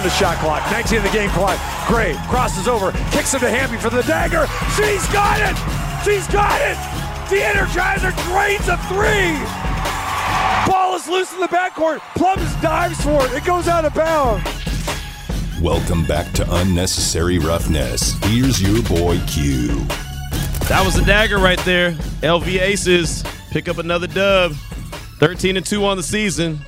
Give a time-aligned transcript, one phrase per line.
[0.00, 0.62] on the shot clock.
[0.70, 1.58] 19 in the game clock.
[1.86, 4.46] Gray crosses over, kicks him to Hamby for the dagger.
[4.74, 5.54] She's got it!
[6.04, 6.78] She's got it!
[7.28, 9.36] The Energizer drains a three!
[10.66, 11.98] Ball is loose in the backcourt.
[12.16, 13.32] Plums dives for it.
[13.32, 14.44] It goes out of bounds.
[15.60, 18.14] Welcome back to Unnecessary Roughness.
[18.24, 19.84] Here's your boy Q.
[20.68, 21.92] That was a dagger right there.
[22.22, 24.52] LV Aces pick up another dub.
[25.18, 26.60] 13 and 2 on the season.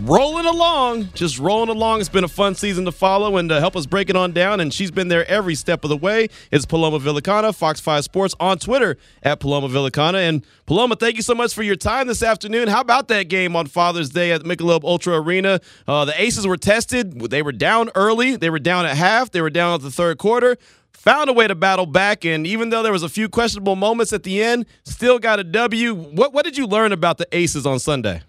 [0.00, 2.00] Rolling along, just rolling along.
[2.00, 4.60] It's been a fun season to follow and to help us break it on down.
[4.60, 6.28] And she's been there every step of the way.
[6.50, 10.28] It's Paloma Villicana, Fox 5 Sports on Twitter at Paloma Villicana.
[10.28, 12.68] And Paloma, thank you so much for your time this afternoon.
[12.68, 15.60] How about that game on Father's Day at Michelob Ultra Arena?
[15.88, 17.18] Uh, the Aces were tested.
[17.30, 18.36] They were down early.
[18.36, 19.30] They were down at half.
[19.30, 20.58] They were down at the third quarter
[20.92, 24.12] found a way to battle back, and even though there was a few questionable moments
[24.12, 25.94] at the end, still got a W.
[25.94, 28.22] What what did you learn about the Aces on Sunday?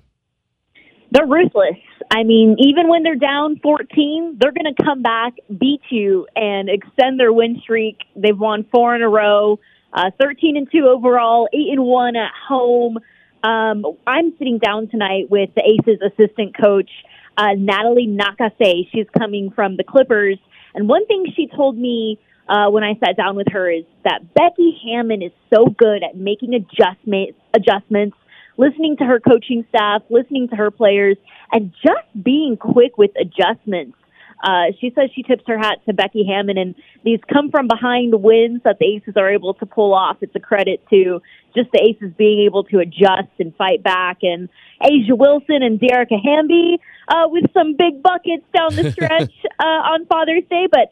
[1.11, 1.77] They're ruthless.
[2.11, 6.69] I mean, even when they're down 14, they're going to come back, beat you, and
[6.69, 7.99] extend their win streak.
[8.15, 9.59] They've won four in a row,
[9.93, 12.97] uh, 13 and two overall, eight and one at home.
[13.43, 16.89] Um, I'm sitting down tonight with the Aces assistant coach,
[17.37, 18.89] uh, Natalie Nakase.
[18.91, 20.37] She's coming from the Clippers,
[20.73, 24.33] and one thing she told me uh, when I sat down with her is that
[24.33, 28.17] Becky Hammon is so good at making adjustments, adjustments,
[28.57, 31.17] listening to her coaching staff, listening to her players,
[31.51, 33.97] and just being quick with adjustments.
[34.43, 38.13] Uh, she says she tips her hat to Becky Hammon, and these come from behind
[38.21, 40.17] wins that the Aces are able to pull off.
[40.21, 41.21] It's a credit to
[41.55, 44.19] just the Aces being able to adjust and fight back.
[44.21, 44.47] And
[44.83, 50.05] A'ja Wilson and Dearica Hamby uh, with some big buckets down the stretch uh, on
[50.05, 50.67] Father's Day.
[50.69, 50.91] But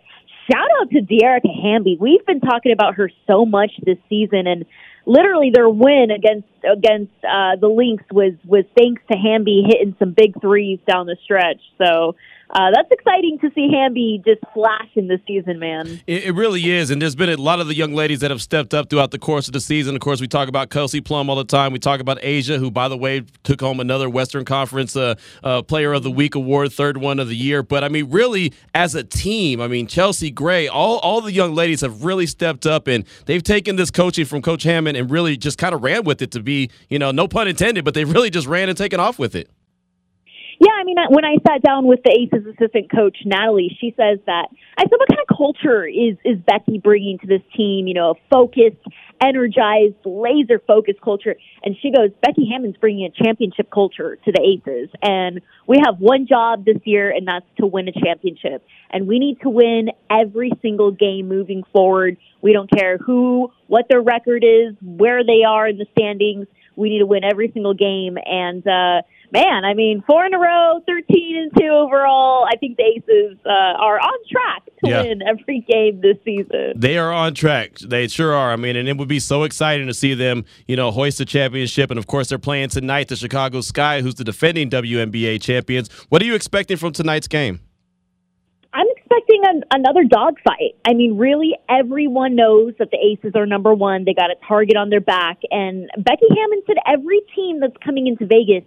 [0.52, 1.98] shout out to Dearica Hamby.
[2.00, 4.66] We've been talking about her so much this season, and
[5.06, 10.14] literally their win against against uh, the Lynx was was thanks to Hamby hitting some
[10.14, 11.62] big threes down the stretch.
[11.78, 12.16] So
[12.50, 16.02] uh, that's exciting to see Hamby just flash in this season, man.
[16.06, 18.42] It, it, really is, and there's been a lot of the young ladies that have
[18.42, 19.96] stepped up throughout the course of the season.
[19.96, 21.74] Of course, we talk about Kelsey Plum all the time.
[21.74, 25.64] We talk about A'ja, who, by the way, took home another Western Conference uh, uh,
[25.64, 27.64] Player of the Week award, third one of the year.
[27.64, 31.56] But I mean, really, as a team, I mean, Chelsea Gray, all all the young
[31.56, 35.36] ladies have really stepped up, and they've taken this coaching from Coach Hammon and really
[35.36, 38.06] just kind of ran with it to be, you know, no pun intended, but they
[38.06, 39.50] really just ran and taken off with it.
[40.60, 44.20] Yeah, I mean, when I sat down with the Aces assistant coach Natalie, she says
[44.26, 47.88] that I said, "What kind of culture is is Becky bringing to this team?
[47.88, 48.82] You know, a focused,
[49.22, 54.42] energized, laser focused culture." And she goes, "Becky Hammon's bringing a championship culture to the
[54.42, 58.64] Aces, and we have one job this year, and that's to win a championship.
[58.92, 62.16] And we need to win every single game moving forward.
[62.42, 66.90] We don't care who, what their record is, where they are in the standings." We
[66.90, 70.82] need to win every single game, and uh, man, I mean, four in a row,
[70.88, 72.46] 13 and 2 overall.
[72.46, 75.04] I think the Aces uh, are on track to yeah.
[75.04, 76.74] win every game this season.
[76.76, 77.78] They are on track.
[77.80, 78.52] They sure are.
[78.52, 81.26] I mean, and it would be so exciting to see them, you know, hoist the
[81.26, 81.92] championship.
[81.92, 85.92] And of course, they're playing tonight, the Chicago Sky, who's the defending WNBA champions.
[86.10, 87.60] What are you expecting from tonight's game?
[88.76, 90.76] I'm expecting an, another dogfight.
[90.86, 94.04] I mean, really, everyone knows that the Aces are number one.
[94.04, 95.40] They got a target on their back.
[95.50, 98.66] And Becky Hammon said every team that's coming into Vegas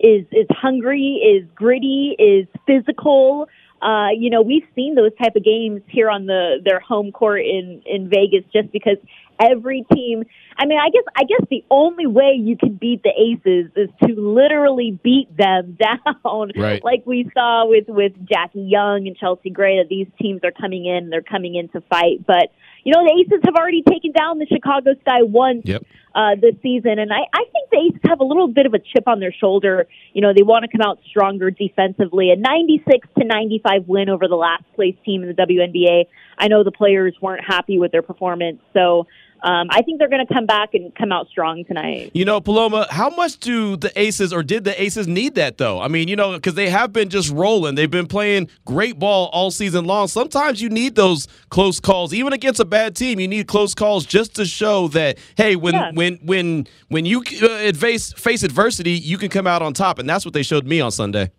[0.00, 3.48] is is hungry, is gritty, is physical.
[3.82, 7.42] Uh, you know, we've seen those type of games here on the their home court
[7.42, 8.96] in in Vegas just because
[9.40, 10.24] every team
[10.60, 13.88] I mean, I guess I guess the only way you can beat the Aces is
[14.04, 16.50] to literally beat them down.
[16.54, 16.84] Right.
[16.84, 20.84] Like we saw with with Jackie Young and Chelsea Gray that these teams are coming
[20.84, 22.52] in, they're coming in to fight, but
[22.84, 25.84] you know, the Aces have already taken down the Chicago Sky once yep.
[26.14, 28.78] uh, this season, and I, I think the Aces have a little bit of a
[28.78, 29.86] chip on their shoulder.
[30.14, 32.30] You know, they want to come out stronger defensively.
[32.30, 36.06] A 96 to 95 win over the last place team in the WNBA.
[36.38, 39.06] I know the players weren't happy with their performance, so
[39.42, 42.10] um, I think they're going to come back and come out strong tonight.
[42.14, 45.80] You know, Paloma, how much do the Aces or did the Aces need that though?
[45.80, 47.74] I mean, you know, because they have been just rolling.
[47.74, 50.08] They've been playing great ball all season long.
[50.08, 53.18] Sometimes you need those close calls, even against a bad team.
[53.18, 55.90] You need close calls just to show that hey, when yeah.
[55.94, 60.08] when when when you uh, face face adversity, you can come out on top, and
[60.08, 61.30] that's what they showed me on Sunday.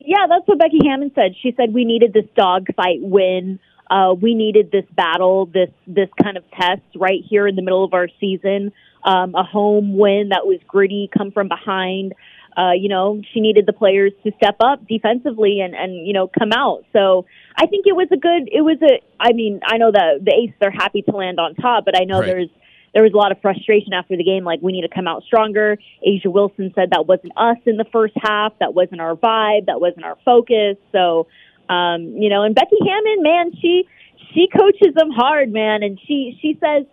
[0.00, 1.32] Yeah, that's what Becky Hammon said.
[1.40, 3.60] She said we needed this dogfight win
[3.90, 7.84] uh, we needed this battle, this this kind of test right here in the middle
[7.84, 8.72] of our season.
[9.04, 12.14] Um, a home win that was gritty, come from behind.
[12.56, 16.28] Uh, you know, she needed the players to step up defensively and and you know
[16.28, 16.84] come out.
[16.92, 17.26] So
[17.56, 18.48] I think it was a good.
[18.50, 19.00] It was a.
[19.18, 22.04] I mean, I know that the Aces are happy to land on top, but I
[22.04, 22.26] know right.
[22.26, 22.48] there's
[22.94, 24.44] there was a lot of frustration after the game.
[24.44, 25.78] Like we need to come out stronger.
[26.06, 28.52] A'ja Wilson said that wasn't us in the first half.
[28.60, 29.66] That wasn't our vibe.
[29.66, 30.76] That wasn't our focus.
[30.92, 31.26] So
[31.72, 33.88] Um, you know, and Becky Hammon, man, she
[34.34, 36.86] she coaches them hard, man, and she she says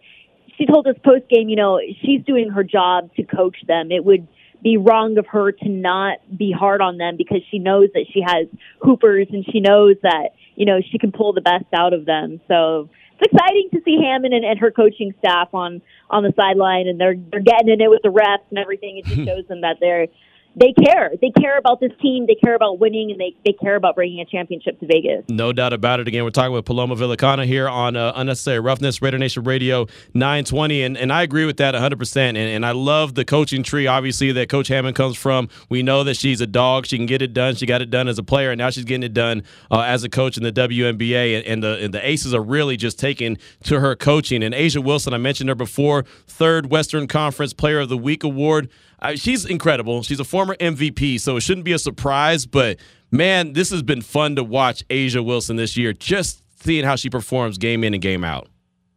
[0.58, 3.92] she told us post game, you know, she's doing her job to coach them.
[3.92, 4.28] It would
[4.62, 8.22] be wrong of her to not be hard on them because she knows that she
[8.22, 8.48] has
[8.82, 12.42] hoopers and she knows that you know she can pull the best out of them.
[12.48, 12.90] So
[13.20, 17.00] it's exciting to see Hammon and, and her coaching staff on on the sideline and
[17.00, 18.98] they're they're getting in it with the refs and everything.
[18.98, 20.08] It just shows them that they're
[20.56, 21.12] they care.
[21.22, 22.26] They care about this team.
[22.26, 25.24] They care about winning, and they, they care about bringing a championship to Vegas.
[25.30, 26.08] No doubt about it.
[26.08, 30.84] Again, we're talking with Paloma Villicana here on uh, Unnecessary Roughness, Raider Nation Radio 920.
[30.84, 32.18] And, and I agree with that 100%.
[32.18, 35.50] And, and I love the coaching tree, obviously, that Coach Hammon comes from.
[35.70, 36.88] We know that she's a dog.
[36.88, 37.56] She can get it done.
[37.56, 40.04] She got it done as a player, and now she's getting it done uh, as
[40.04, 41.38] a coach in the WNBA.
[41.38, 44.44] And, and, the, and the Aces are really just taking to her coaching.
[44.44, 48.70] And A'ja Wilson, I mentioned her before, third Western Conference Player of the Week award.
[49.02, 50.04] Uh, she's incredible.
[50.04, 52.46] She's a former MVP, so it shouldn't be a surprise.
[52.46, 52.80] But
[53.12, 55.94] man, this has been fun to watch A'ja Wilson this year.
[55.94, 58.48] Just seeing how she performs game in and game out.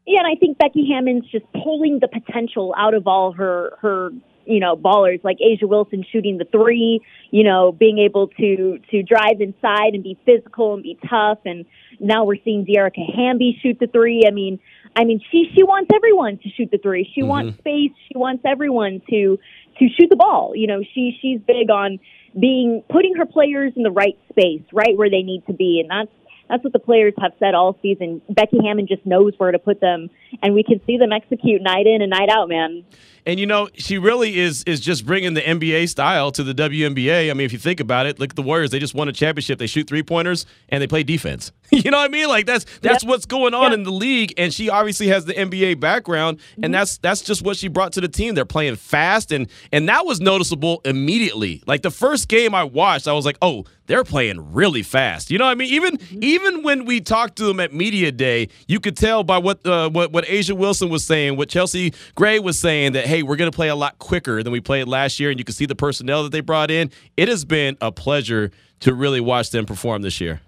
[0.06, 4.10] Yeah, and I think Becky Hammon's just pulling the potential out of all her her
[4.44, 7.00] you know ballers like A'ja Wilson shooting the three,
[7.30, 11.64] you know, being able to to drive inside and be physical and be tough, and
[12.00, 14.22] now we're seeing Dearica Hamby shoot the three.
[14.26, 14.58] I mean,
[14.96, 17.10] I mean she she wants everyone to shoot the three.
[17.14, 17.28] She mm-hmm.
[17.28, 17.92] wants space.
[18.08, 19.38] She wants everyone to
[19.78, 20.52] to shoot the ball.
[20.54, 21.98] You know, she she's big on
[22.38, 25.90] being putting her players in the right space, right where they need to be, and
[25.90, 26.14] that's
[26.48, 28.20] that's what the players have said all season.
[28.28, 30.10] Becky Hammon just knows where to put them,
[30.42, 32.84] and we can see them execute night in and night out, man.
[33.24, 37.30] And you know, she really is is just bringing the NBA style to the WNBA.
[37.30, 38.70] I mean, if you think about it, look at the Warriors.
[38.70, 39.60] They just won a championship.
[39.60, 41.52] They shoot three pointers and they play defense.
[41.72, 42.28] you know what I mean?
[42.28, 43.08] Like that's that's yep.
[43.08, 43.74] what's going on yep.
[43.74, 44.34] in the league.
[44.36, 46.72] And she obviously has the NBA background, and mm-hmm.
[46.72, 48.34] that's that's just what she brought to the team.
[48.34, 51.62] They're playing fast, and and that was noticeable immediately.
[51.66, 55.30] Like the first game I watched, I was like, oh, they're playing really fast.
[55.30, 55.72] You know what I mean?
[55.72, 56.18] Even mm-hmm.
[56.22, 59.88] even when we talked to them at media day, you could tell by what uh,
[59.88, 63.50] what what A'ja Wilson was saying, what Chelsea Gray was saying that hey, we're going
[63.50, 65.76] to play a lot quicker than we played last year, and you can see the
[65.76, 66.90] personnel that they brought in.
[67.16, 70.40] It has been a pleasure to really watch them perform this year.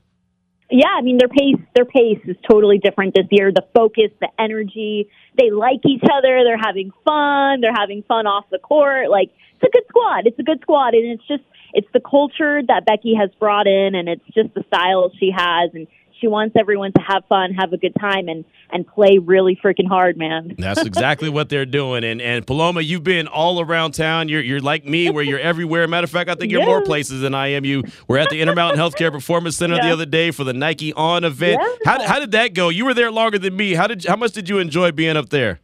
[0.71, 3.53] Yeah, I mean their pace their pace is totally different this year.
[3.53, 6.43] The focus, the energy, they like each other.
[6.43, 7.61] They're having fun.
[7.61, 9.11] They're having fun off the court.
[9.11, 10.27] Like it's a good squad.
[10.27, 11.45] It's a good squad, and it's just
[11.75, 15.71] it's the culture that Becky has brought in, and it's just the style she has,
[15.75, 15.87] and
[16.21, 19.89] she wants everyone to have fun, have a good time, and and play really freaking
[19.89, 20.55] hard, man.
[20.59, 22.05] That's exactly what they're doing.
[22.05, 24.29] And and Paloma, you've been all around town.
[24.29, 25.87] You're you're like me, where you're everywhere.
[25.89, 27.65] Matter of fact, I think you're more places than I am.
[27.65, 29.87] You were at the Intermountain Healthcare Performance Center yeah.
[29.87, 31.61] the other day for the Nike On event.
[31.61, 31.93] Yeah.
[31.93, 32.69] How how did that go?
[32.69, 33.75] You were there longer than me.
[33.75, 35.61] How did how much did you enjoy being up there?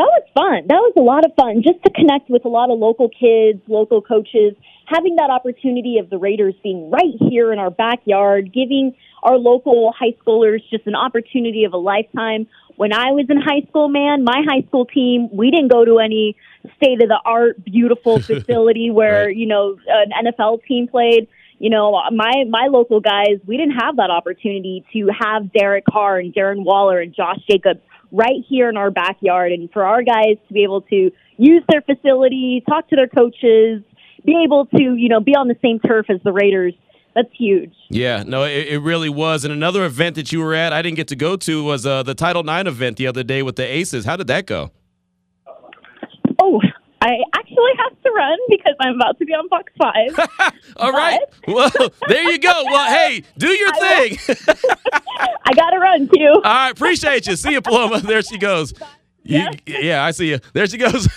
[0.00, 0.66] That was fun.
[0.68, 3.60] That was a lot of fun just to connect with a lot of local kids,
[3.68, 8.96] local coaches, having that opportunity of the Raiders being right here in our backyard, giving
[9.22, 12.46] our local high schoolers just an opportunity of a lifetime.
[12.76, 15.98] When I was in high school, man, my high school team, we didn't go to
[15.98, 16.36] any
[16.76, 19.36] state of the art, beautiful facility where, right.
[19.36, 21.28] you know, an NFL team played.
[21.58, 26.18] You know, my my local guys, we didn't have that opportunity to have Derek Carr
[26.18, 27.80] and Darren Waller and Josh Jacobs
[28.10, 31.82] right here in our backyard, and for our guys to be able to use their
[31.82, 33.82] facility, talk to their coaches,
[34.24, 36.74] be able to, you know, be on the same turf as the Raiders
[37.14, 37.74] that's huge.
[37.88, 39.44] Yeah, no, it, it, really was.
[39.44, 42.02] And another event that you were at, I didn't get to go to, was uh,
[42.02, 44.04] the Title IX event the other day with the Aces.
[44.04, 44.70] How did that go?
[46.40, 46.60] Oh,
[47.02, 50.52] I actually have to run because I'm about to be on Fox 5.
[50.76, 51.20] All right.
[51.48, 51.70] Well,
[52.08, 52.52] there you go.
[52.66, 54.18] Well, hey, do your thing.
[55.44, 56.32] I got to run, too.
[56.34, 56.70] All right.
[56.70, 57.36] Appreciate you.
[57.36, 58.00] See you, Paloma.
[58.00, 58.74] There she goes.
[59.22, 60.40] Yeah, yeah I see you.
[60.52, 61.08] There she goes.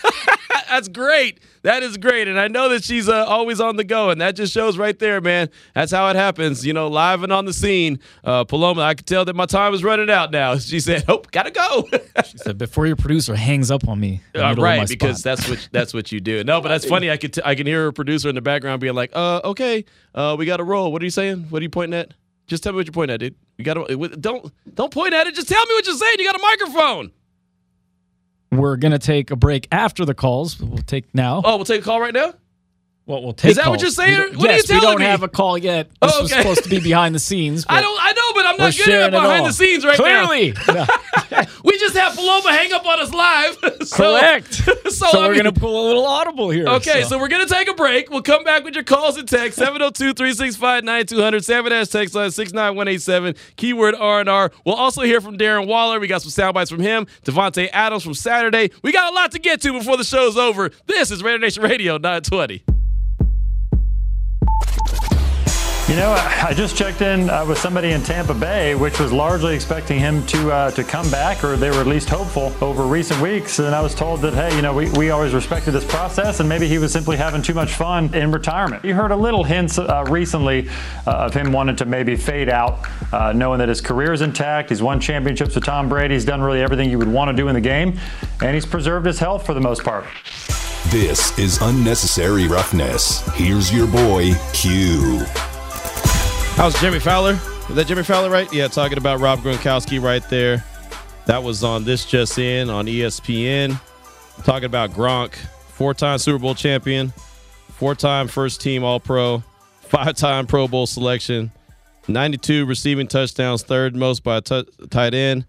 [0.73, 1.39] That's great.
[1.61, 2.27] That is great.
[2.27, 4.09] And I know that she's uh, always on the go.
[4.09, 5.51] And that just shows right there, man.
[5.75, 6.65] That's how it happens.
[6.65, 7.99] You know, live and on the scene.
[8.23, 10.57] Uh, Paloma, I could tell that my time is running out now.
[10.63, 11.87] She said, Oh, gotta go.
[12.25, 14.21] she said, Before your producer hangs up on me.
[14.33, 16.43] Uh, right, because that's what that's what you do.
[16.43, 17.11] No, but that's funny.
[17.11, 19.85] I could t- I can hear a producer in the background being like, uh, okay,
[20.15, 20.91] uh, we gotta roll.
[20.91, 21.43] What are you saying?
[21.49, 22.15] What are you pointing at?
[22.47, 23.35] Just tell me what you're pointing at, dude.
[23.57, 25.35] You gotta don't don't point at it.
[25.35, 26.15] Just tell me what you're saying.
[26.17, 27.11] You got a microphone.
[28.57, 30.59] We're gonna take a break after the calls.
[30.59, 31.41] We'll take now.
[31.43, 32.33] Oh, we'll take a call right now.
[33.05, 33.51] Well, we'll take.
[33.51, 33.73] Is that calls.
[33.75, 34.31] what you're saying?
[34.31, 35.05] We what yes, are you we don't me?
[35.05, 35.89] have a call yet.
[35.89, 36.21] This oh, okay.
[36.21, 37.65] was supposed to be behind the scenes.
[37.69, 37.97] I don't.
[38.01, 40.53] I know, but I'm not good at behind the scenes right Clearly.
[40.67, 40.85] now.
[40.85, 43.57] Clearly, we just have Paloma hang up on us live.
[43.83, 44.61] so, Correct.
[44.93, 46.67] So, so we're mean, gonna pull a little audible here.
[46.67, 47.09] Okay, so.
[47.09, 47.19] so.
[47.19, 48.11] we're gonna take a break.
[48.11, 51.43] We'll come back with your calls and text 702-365-9200.
[51.43, 53.33] Seven oh dash text line six nine one eight seven.
[53.55, 54.51] Keyword R and R.
[54.65, 55.99] We'll also hear from Darren Waller.
[55.99, 57.07] We got some sound bites from him.
[57.25, 58.69] Davante Adams from Saturday.
[58.83, 60.69] We got a lot to get to before the show's over.
[60.85, 62.72] This is Raider Nation Radio 920.
[65.93, 69.53] You know, I just checked in uh, with somebody in Tampa Bay, which was largely
[69.53, 73.21] expecting him to uh, to come back, or they were at least hopeful over recent
[73.21, 73.59] weeks.
[73.59, 76.49] And I was told that, hey, you know, we, we always respected this process, and
[76.49, 78.83] maybe he was simply having too much fun in retirement.
[78.83, 80.67] You heard a little hints uh, recently
[81.05, 82.79] uh, of him wanting to maybe fade out,
[83.13, 84.69] uh, knowing that his career is intact.
[84.69, 86.15] He's won championships with Tom Brady.
[86.15, 87.99] He's done really everything you would want to do in the game,
[88.41, 90.05] and he's preserved his health for the most part.
[90.87, 93.21] This is Unnecessary Roughness.
[93.35, 95.23] Here's your boy, Q.
[96.55, 97.33] How's Jimmy Fowler?
[97.67, 98.51] Is that Jimmy Fowler, right?
[98.53, 100.63] Yeah, talking about Rob Gronkowski right there.
[101.25, 103.79] That was on This Just In on ESPN.
[104.43, 107.11] Talking about Gronk, four time Super Bowl champion,
[107.69, 109.43] four time first team All Pro,
[109.81, 111.51] five time Pro Bowl selection,
[112.07, 115.45] 92 receiving touchdowns, third most by a t- tight end,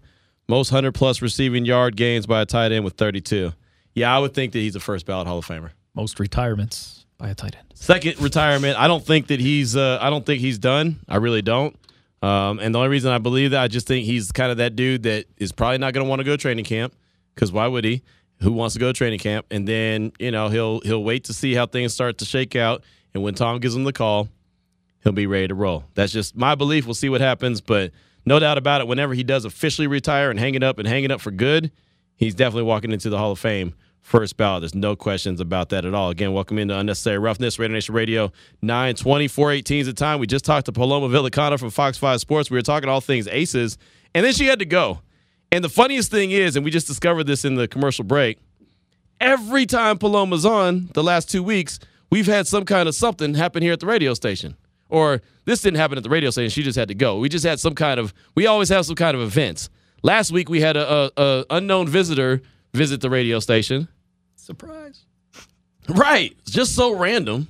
[0.47, 3.53] most 100 plus receiving yard gains by a tight end with 32.
[3.93, 5.69] Yeah, I would think that he's a first ballot Hall of Famer.
[5.93, 7.65] Most retirements by a tight end.
[7.73, 8.77] Second retirement.
[8.77, 9.75] I don't think that he's.
[9.75, 10.99] Uh, I don't think he's done.
[11.07, 11.75] I really don't.
[12.21, 14.75] Um, and the only reason I believe that, I just think he's kind of that
[14.75, 16.95] dude that is probably not going to want to go training camp
[17.33, 18.01] because why would he?
[18.41, 19.45] Who wants to go training camp?
[19.51, 22.83] And then you know he'll he'll wait to see how things start to shake out.
[23.13, 24.27] And when Tom gives him the call,
[25.03, 25.85] he'll be ready to roll.
[25.93, 26.85] That's just my belief.
[26.85, 27.91] We'll see what happens, but
[28.25, 28.87] no doubt about it.
[28.87, 31.71] Whenever he does officially retire and hang it up and hang it up for good,
[32.15, 33.73] he's definitely walking into the Hall of Fame
[34.05, 34.61] first ballot.
[34.61, 36.11] There's no questions about that at all.
[36.11, 38.31] Again, welcome into Unnecessary Roughness, Radio Nation Radio,
[38.61, 40.19] 920, 418 is the time.
[40.19, 42.51] We just talked to Paloma Villicana from Fox 5 Sports.
[42.51, 43.79] We were talking all things aces,
[44.13, 45.01] and then she had to go.
[45.51, 48.37] And the funniest thing is, and we just discovered this in the commercial break,
[49.19, 51.79] every time Paloma's on the last two weeks,
[52.11, 54.55] we've had some kind of something happen here at the radio station.
[54.87, 56.51] Or this didn't happen at the radio station.
[56.51, 57.17] She just had to go.
[57.17, 59.71] We just had some kind of, we always have some kind of events.
[60.03, 62.43] Last week we had a, a, a unknown visitor
[62.75, 63.87] visit the radio station.
[64.45, 65.05] Surprise.
[65.89, 66.37] Right.
[66.45, 67.47] Just so random.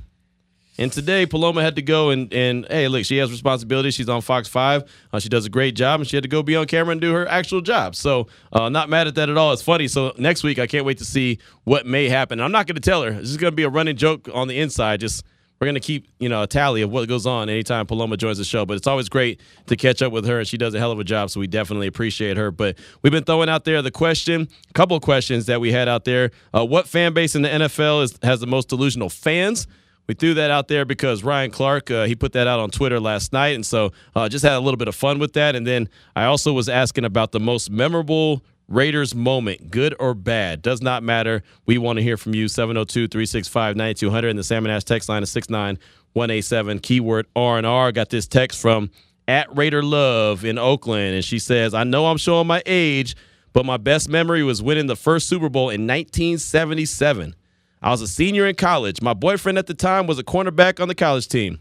[0.78, 3.92] And today, Paloma had to go and, and hey, look, she has responsibility.
[3.92, 4.84] She's on Fox 5.
[5.12, 7.02] Uh, she does a great job, and she had to go be on camera and
[7.02, 7.96] do her actual job.
[7.96, 9.52] So, uh, not mad at that at all.
[9.54, 9.88] It's funny.
[9.88, 12.42] So, next week, I can't wait to see what may happen.
[12.42, 13.12] I'm not going to tell her.
[13.12, 15.00] This is going to be a running joke on the inside.
[15.02, 15.24] Just
[15.60, 18.38] we're going to keep, you know, a tally of what goes on anytime Paloma joins
[18.38, 18.66] the show.
[18.66, 21.00] But it's always great to catch up with her, and she does a hell of
[21.00, 21.30] a job.
[21.30, 22.52] So, we definitely appreciate her.
[22.52, 25.88] But we've been throwing out there the question, a couple of questions that we had
[25.88, 26.32] out there.
[26.54, 29.68] Uh, what fan base in the NFL is, has the most delusional fans?
[30.08, 33.00] We threw that out there because Ryan Clark, uh, he put that out on Twitter
[33.00, 33.56] last night.
[33.56, 35.56] And so uh, just had a little bit of fun with that.
[35.56, 40.62] And then I also was asking about the most memorable Raiders moment, good or bad.
[40.62, 41.44] Does not matter.
[41.66, 42.48] We want to hear from you.
[42.48, 44.30] 702 365 9200.
[44.30, 46.80] And the Salmon Ash text line is 69187.
[46.80, 47.92] Keyword R&R.
[47.92, 48.90] Got this text from
[49.28, 51.16] at Raider Love in Oakland.
[51.16, 53.16] And she says, I know I'm showing my age,
[53.54, 57.36] but my best memory was winning the first Super Bowl in 1977.
[57.82, 59.02] I was a senior in college.
[59.02, 61.60] My boyfriend at the time was a cornerback on the college team.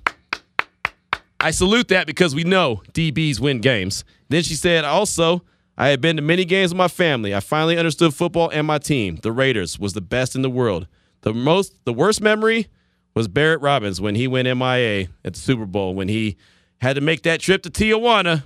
[1.38, 4.04] I salute that because we know DBs win games.
[4.30, 5.42] Then she said, also,
[5.76, 7.34] I had been to many games with my family.
[7.34, 9.16] I finally understood football and my team.
[9.22, 10.86] The Raiders was the best in the world.
[11.22, 12.68] The most, the worst memory
[13.14, 16.36] was Barrett Robbins when he went MIA at the Super Bowl when he
[16.78, 18.44] had to make that trip to Tijuana,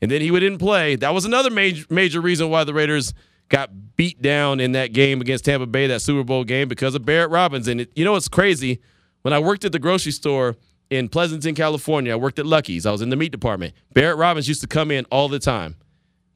[0.00, 0.96] and then he didn't play.
[0.96, 3.12] That was another major major reason why the Raiders
[3.48, 7.04] got beat down in that game against Tampa Bay, that Super Bowl game, because of
[7.04, 7.68] Barrett Robbins.
[7.68, 8.80] And it, you know what's crazy?
[9.22, 10.56] When I worked at the grocery store
[10.90, 12.86] in Pleasanton, California, I worked at Lucky's.
[12.86, 13.74] I was in the meat department.
[13.92, 15.76] Barrett Robbins used to come in all the time.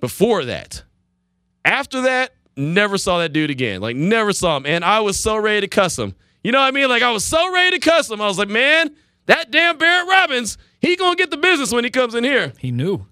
[0.01, 0.83] Before that,
[1.65, 3.81] after that, never saw that dude again.
[3.81, 6.15] Like never saw him, and I was so ready to cuss him.
[6.45, 6.89] You know what I mean?
[6.89, 8.21] Like I was so ready to cuss him.
[8.21, 8.95] I was like, man,
[9.27, 12.53] that damn Barrett Robbins, he gonna get the business when he comes in here.
[12.59, 13.07] He knew.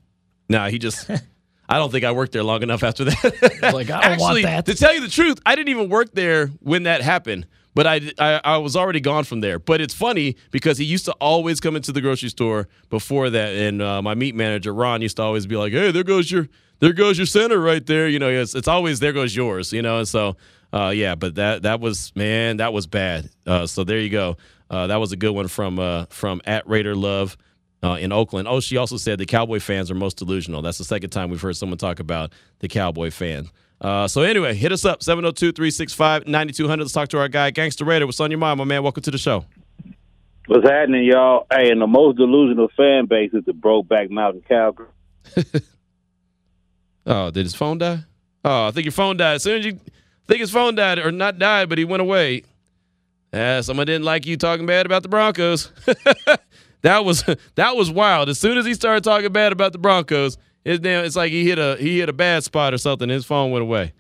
[0.49, 1.11] Nah, he just.
[1.69, 3.71] I don't think I worked there long enough after that.
[3.75, 4.67] Like, I don't want that.
[4.67, 7.47] To tell you the truth, I didn't even work there when that happened.
[7.75, 9.59] But I, I, I was already gone from there.
[9.59, 13.49] But it's funny because he used to always come into the grocery store before that,
[13.55, 16.49] and uh, my meat manager Ron used to always be like, "Hey, there goes your
[16.85, 19.73] there goes your center right there." You know, it's, it's always there goes yours.
[19.73, 20.37] You know, and so
[20.73, 21.15] uh, yeah.
[21.15, 23.31] But that that was man, that was bad.
[23.47, 24.37] Uh, so there you go.
[24.71, 27.37] Uh, that was a good one from uh, from at Raider Love
[27.83, 28.49] uh, in Oakland.
[28.49, 30.63] Oh, she also said the Cowboy fans are most delusional.
[30.63, 33.49] That's the second time we've heard someone talk about the Cowboy fan.
[33.81, 36.79] Uh, so anyway, hit us up 702-365-9200.
[36.79, 38.07] Let's talk to our guy Gangster Raider.
[38.07, 38.83] What's on your mind, my man?
[38.83, 39.45] Welcome to the show.
[40.47, 41.47] What's happening, y'all?
[41.53, 44.89] Hey, and the most delusional fan base is the Brokeback Mountain Cowgirl.
[47.07, 48.01] Oh, did his phone die?
[48.45, 49.35] Oh, I think your phone died.
[49.35, 49.79] As soon as you
[50.27, 52.45] think his phone died or not died, but he went away.
[53.33, 55.73] Yeah, someone didn't like you talking bad about the Broncos.
[56.83, 57.25] that was
[57.57, 58.29] that was wild.
[58.29, 61.45] As soon as he started talking bad about the Broncos, his damn it's like he
[61.45, 63.09] hit a he hit a bad spot or something.
[63.09, 63.93] His phone went away.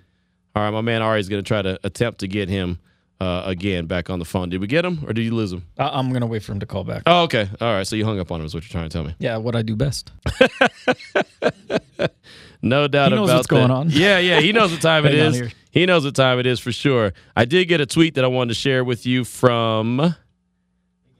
[0.54, 2.78] All right, my man Ari's gonna try to attempt to get him
[3.24, 4.48] uh, again back on the phone.
[4.50, 5.62] Did we get him or did you lose him?
[5.78, 7.02] I- I'm gonna wait for him to call back.
[7.06, 7.48] Oh, okay.
[7.60, 7.86] All right.
[7.86, 9.14] So you hung up on him, is what you're trying to tell me.
[9.18, 10.10] Yeah, what I do best.
[12.62, 13.90] No doubt He knows about what's going on.
[13.90, 14.40] Yeah, yeah.
[14.40, 15.36] He knows what time it Hang on is.
[15.36, 15.52] here.
[15.70, 17.12] He knows what time it is for sure.
[17.36, 20.14] I did get a tweet that I wanted to share with you from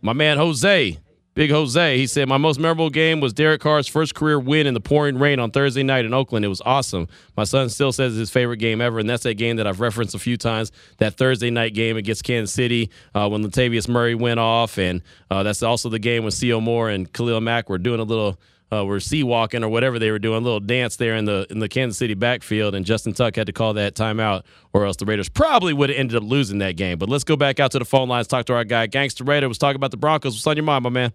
[0.01, 0.99] my man Jose.
[1.35, 1.99] Big Jose.
[1.99, 5.19] He said, My most memorable game was Derek Carr's first career win in the pouring
[5.19, 6.45] rain on Thursday night in Oakland.
[6.45, 7.09] It was awesome.
[7.37, 9.81] My son still says it's his favorite game ever, and that's that game that I've
[9.81, 10.71] referenced a few times.
[10.99, 14.79] That Thursday night game against Kansas City uh, when Latavius Murray went off.
[14.79, 18.05] And uh, that's also the game when Sio Moore and Khalil Mack were doing a
[18.05, 18.39] little
[18.73, 21.47] uh, were sea walking or whatever they were doing, a little dance there in the
[21.51, 24.97] in the Kansas City backfield, and Justin Tuck had to call that timeout, or else
[24.97, 26.99] the Raiders probably would have ended up losing that game.
[26.99, 29.49] But let's go back out to the phone lines, talk to our guy Gangster Raider.
[29.49, 30.35] Was talking about the Broncos.
[30.35, 31.13] What's on your mind, my man?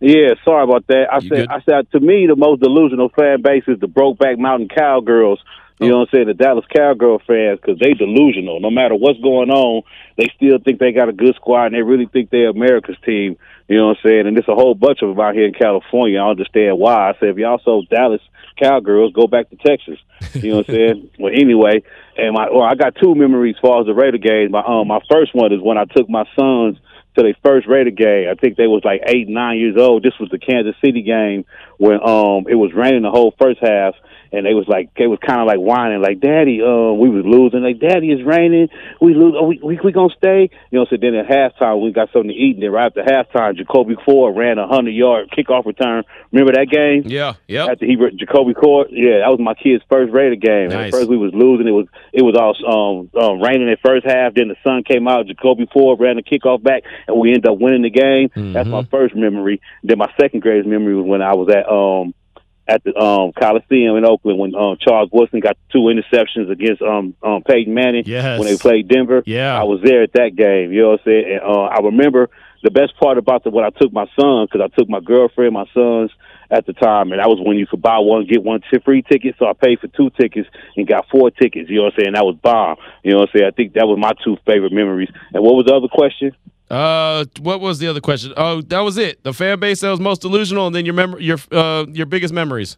[0.00, 1.12] Yeah, sorry about that.
[1.12, 1.50] I You said, good?
[1.50, 5.40] I said, to me, the most delusional fan base is the Brokeback Mountain Cowgirls.
[5.80, 6.26] You know what I'm saying?
[6.26, 8.58] The Dallas Cowgirl fans, because they delusional.
[8.58, 9.82] No matter what's going on,
[10.16, 13.36] they still think they got a good squad, and they really think they're America's team.
[13.68, 14.26] You know what I'm saying?
[14.26, 16.18] And there's a whole bunch of them out here in California.
[16.18, 17.10] I understand why.
[17.10, 18.20] I said, if y'all so Dallas
[18.60, 19.98] Cowgirls, go back to Texas.
[20.34, 21.10] You know what I'm saying?
[21.18, 21.84] well, anyway,
[22.16, 24.50] and my well, I got two memories as far as the Raider games.
[24.50, 26.76] My um, my first one is when I took my sons
[27.18, 28.28] to their first Raider game.
[28.30, 30.02] I think they was like eight, nine years old.
[30.02, 31.44] This was the Kansas City game
[31.76, 33.94] when um it was raining the whole first half,
[34.32, 37.24] and they was like they was kind of like whining, like Daddy, um we was
[37.24, 38.68] losing, like Daddy, it's raining,
[39.00, 40.50] we lose, are we we, we gonna stay?
[40.70, 43.02] You know, so then at halftime we got something to eat, and then right after
[43.02, 46.04] halftime, Jacoby Ford ran a hundred yard kickoff return.
[46.32, 47.02] Remember that game?
[47.06, 50.70] Yeah, yeah After he Jacoby Ford, yeah, that was my kid's first Raider game.
[50.70, 50.86] Nice.
[50.86, 51.66] At first we was losing.
[51.66, 54.34] It was it was all um, um raining at first half.
[54.34, 55.26] Then the sun came out.
[55.26, 58.30] Jacoby Ford ran the kickoff back, and we ended up winning the game.
[58.52, 59.60] That's my first memory.
[59.82, 62.14] Then my second greatest memory was when I was at um
[62.68, 67.14] at the um Coliseum in Oakland when um Charles Woodson got two interceptions against um
[67.22, 68.38] um Peyton Manning Yes.
[68.38, 69.22] when they played Denver.
[69.26, 69.58] Yeah.
[69.58, 70.72] I was there at that game.
[70.72, 71.24] You know what I'm saying?
[71.32, 72.28] And, uh, I remember
[72.62, 75.54] the best part about the when I took my son because I took my girlfriend,
[75.54, 76.10] my sons
[76.50, 79.02] at the time, and that was when you could buy one get one t- free
[79.02, 79.36] ticket.
[79.38, 81.70] So I paid for two tickets and got four tickets.
[81.70, 82.12] You know what I'm saying?
[82.14, 82.76] That was bomb.
[83.02, 83.46] You know what I'm saying?
[83.52, 85.10] I think that was my two favorite memories.
[85.32, 86.32] And what was the other question?
[86.70, 88.32] Uh, what was the other question?
[88.36, 89.22] Oh, that was it.
[89.24, 92.34] The fan base that was most delusional, and then your mem- your uh your biggest
[92.34, 92.76] memories.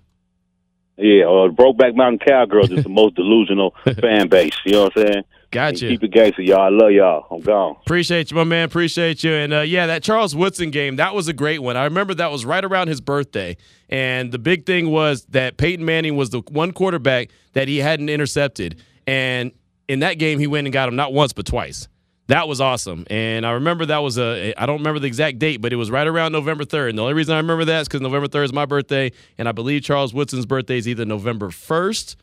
[0.97, 4.53] Yeah, uh, Brokeback Mountain Cowgirls is the most delusional fan base.
[4.67, 5.17] You know what I'm saying?
[5.17, 5.89] And Gotcha.
[5.89, 6.61] Keep it gangster, y'all.
[6.61, 7.27] I love y'all.
[7.31, 7.77] I'm gone.
[7.81, 8.67] Appreciate you, my man.
[8.67, 9.33] Appreciate you.
[9.33, 11.77] And uh, yeah, that Charles Woodson game, that was a great one.
[11.77, 13.57] I remember that was right around his birthday.
[13.89, 18.09] And the big thing was that Peyton Manning was the one quarterback that he hadn't
[18.09, 18.81] intercepted.
[19.09, 19.51] And
[19.89, 21.89] in that game, he went and got him not once, but twice.
[22.31, 23.07] That was awesome.
[23.11, 25.91] And I remember that was a, I don't remember the exact date, but it was
[25.91, 26.91] right around November 3rd.
[26.91, 29.11] And the only reason I remember that is because November 3rd is my birthday.
[29.37, 32.15] And I believe Charles Woodson's birthday is either November 1st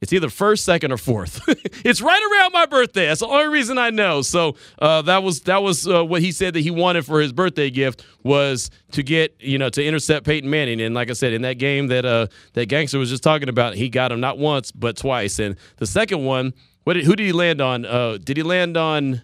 [0.00, 1.42] it's either first, second, or fourth.
[1.84, 3.06] it's right around my birthday.
[3.06, 4.22] That's the only reason I know.
[4.22, 7.32] So uh, that was that was uh, what he said that he wanted for his
[7.32, 10.80] birthday gift was to get you know to intercept Peyton Manning.
[10.80, 13.74] And like I said, in that game that uh, that gangster was just talking about,
[13.74, 15.40] he got him not once but twice.
[15.40, 17.84] And the second one, what did, who did he land on?
[17.84, 19.22] Uh, did he land on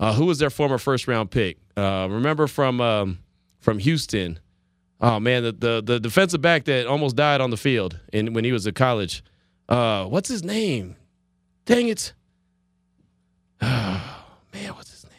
[0.00, 1.58] uh, who was their former first round pick?
[1.76, 3.18] Uh, remember from um,
[3.60, 4.40] from Houston.
[5.00, 8.44] Oh man, the, the the defensive back that almost died on the field in when
[8.44, 9.22] he was at college.
[9.68, 10.96] Uh, what's his name?
[11.64, 12.12] Dang it.
[13.62, 15.12] Oh, man, what's his name?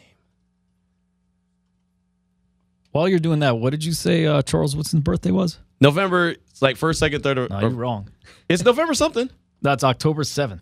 [2.90, 5.58] While you're doing that, what did you say uh, Charles Woodson's birthday was?
[5.80, 7.38] November, it's like first, second, third.
[7.38, 8.10] Or, No, you're wrong.
[8.48, 9.30] It's November something.
[9.62, 10.60] That's October 7th.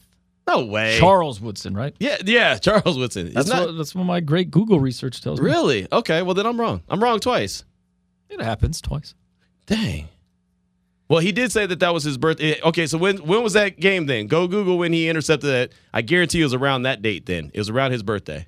[0.50, 0.98] No way.
[0.98, 1.94] Charles Woodson, right?
[1.98, 3.32] yeah, yeah, Charles Woodson.
[3.32, 5.46] That's, not what, that's what my great Google research tells me.
[5.46, 6.22] really okay.
[6.22, 6.82] Well, then I'm wrong.
[6.88, 7.64] I'm wrong twice.
[8.28, 9.14] It happens twice.
[9.66, 10.08] Dang.
[11.08, 12.60] Well, he did say that that was his birthday.
[12.62, 14.28] Okay, so when when was that game then?
[14.28, 15.72] Go Google when he intercepted that.
[15.92, 17.50] I guarantee it was around that date then.
[17.52, 18.46] It was around his birthday.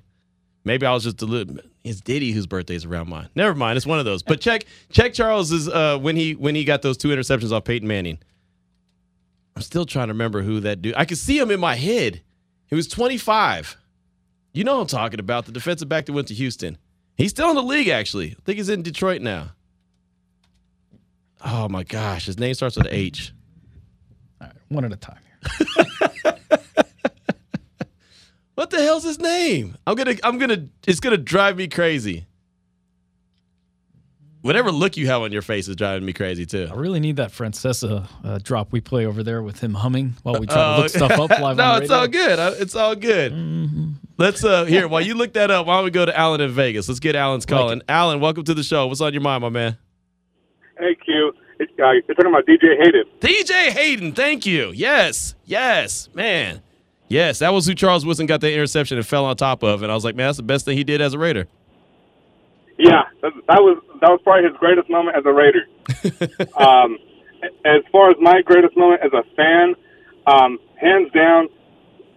[0.63, 1.59] Maybe I was just deluded.
[1.83, 3.27] It's Diddy whose birthday is around mine.
[3.35, 3.75] Never mind.
[3.75, 4.23] It's one of those.
[4.23, 7.87] But check check Charles's uh, when he when he got those two interceptions off Peyton
[7.87, 8.19] Manning.
[9.55, 10.95] I'm still trying to remember who that dude.
[10.95, 12.21] I could see him in my head.
[12.67, 13.77] He was 25.
[14.53, 15.45] You know what I'm talking about.
[15.45, 16.77] The defensive back that went to Houston.
[17.15, 18.31] He's still in the league actually.
[18.31, 19.51] I think he's in Detroit now.
[21.45, 23.33] Oh my gosh, his name starts with H.
[24.41, 26.37] All right, one at a time here.
[28.55, 29.77] What the hell's his name?
[29.87, 32.27] I'm gonna, I'm gonna, it's gonna drive me crazy.
[34.43, 36.67] Whatever look you have on your face is driving me crazy too.
[36.69, 40.37] I really need that Francesa uh, drop we play over there with him humming while
[40.37, 42.61] we try to look stuff up live no, on the it's all good.
[42.61, 43.95] It's all good.
[44.17, 45.65] Let's uh here while you look that up.
[45.65, 46.89] Why don't we go to Alan in Vegas?
[46.89, 47.83] Let's get Alan's calling.
[47.87, 48.85] Alan, welcome to the show.
[48.87, 49.77] What's on your mind, my man?
[50.77, 51.31] Hey, Q.
[51.59, 53.05] It, uh, you're talking about DJ Hayden.
[53.21, 54.73] DJ Hayden, thank you.
[54.75, 56.61] Yes, yes, man.
[57.07, 59.91] Yes, that was who Charles Woodson got that interception and fell on top of, and
[59.91, 61.47] I was like, man, that's the best thing he did as a Raider.
[62.77, 65.65] Yeah, that, that was that was probably his greatest moment as a Raider.
[66.57, 66.97] um,
[67.65, 69.75] as far as my greatest moment as a fan,
[70.25, 71.49] um, hands down,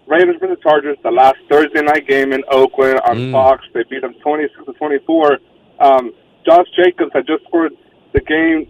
[0.06, 3.32] Raiders versus the Chargers, the last Thursday night game in Oakland on Mm.
[3.32, 3.64] Fox.
[3.74, 5.38] They beat them 26 to 24.
[5.80, 6.14] Um,
[6.46, 7.72] Josh Jacobs had just scored
[8.12, 8.66] the game,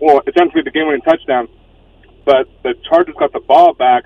[0.00, 1.46] well, essentially the game-winning touchdown,
[2.24, 4.04] but the Chargers got the ball back.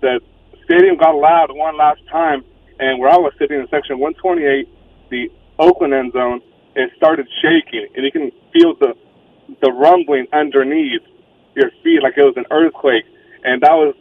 [0.00, 0.20] The
[0.64, 2.44] stadium got loud one last time,
[2.78, 4.68] and where I was sitting in section 128,
[5.10, 5.30] the
[5.60, 6.40] Oakland end zone,
[6.74, 8.94] it started shaking, and you can feel the
[9.60, 11.02] the rumbling underneath
[11.54, 13.04] your feet like it was an earthquake,
[13.44, 13.94] and that was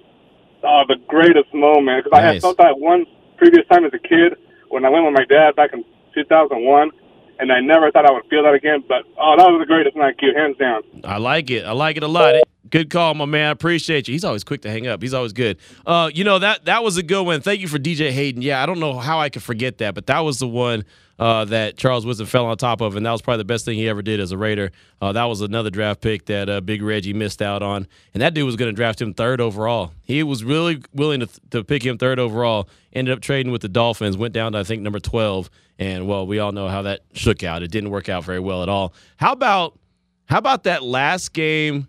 [0.63, 3.05] oh, the greatest moment because I had felt that one
[3.37, 4.35] previous time as a kid
[4.69, 6.91] when I went with my dad back in 2001,
[7.39, 8.83] and I never thought I would feel that again.
[8.87, 10.83] But oh, that was the greatest night, Q, hands down.
[11.03, 11.65] I like it.
[11.65, 12.35] I like it a lot.
[12.69, 13.47] Good call, my man.
[13.47, 14.11] I appreciate you.
[14.11, 15.01] He's always quick to hang up.
[15.01, 15.57] He's always good.
[15.85, 17.41] Uh, you know that that was a good one.
[17.41, 18.43] Thank you for DJ Hayden.
[18.43, 20.85] Yeah, I don't know how I could forget that, but that was the one
[21.19, 23.77] uh, that Charles Woodson fell on top of, and that was probably the best thing
[23.77, 24.71] he ever did as a Raider.
[25.01, 28.33] Uh, that was another draft pick that uh, Big Reggie missed out on, and that
[28.33, 29.91] dude was going to draft him third overall.
[30.03, 32.69] He was really willing to, to pick him third overall.
[32.93, 34.17] Ended up trading with the Dolphins.
[34.17, 37.43] Went down to I think number twelve, and well, we all know how that shook
[37.43, 37.63] out.
[37.63, 38.93] It didn't work out very well at all.
[39.17, 39.77] How about
[40.25, 41.87] how about that last game?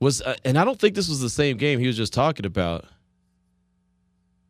[0.00, 2.46] Was uh, and I don't think this was the same game he was just talking
[2.46, 2.84] about.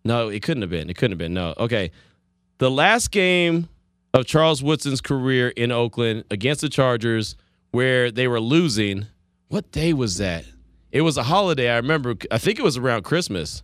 [0.05, 0.91] No, it couldn't have been.
[0.91, 1.33] It couldn't have been.
[1.33, 1.55] No.
[1.57, 1.91] Okay.
[2.59, 3.69] The last game
[4.15, 7.37] of Charles Woodson's career in Oakland against the Chargers
[7.71, 9.07] where they were losing.
[9.49, 10.45] What day was that?
[10.91, 11.71] It was a holiday.
[11.71, 12.15] I remember.
[12.31, 13.63] I think it was around Christmas.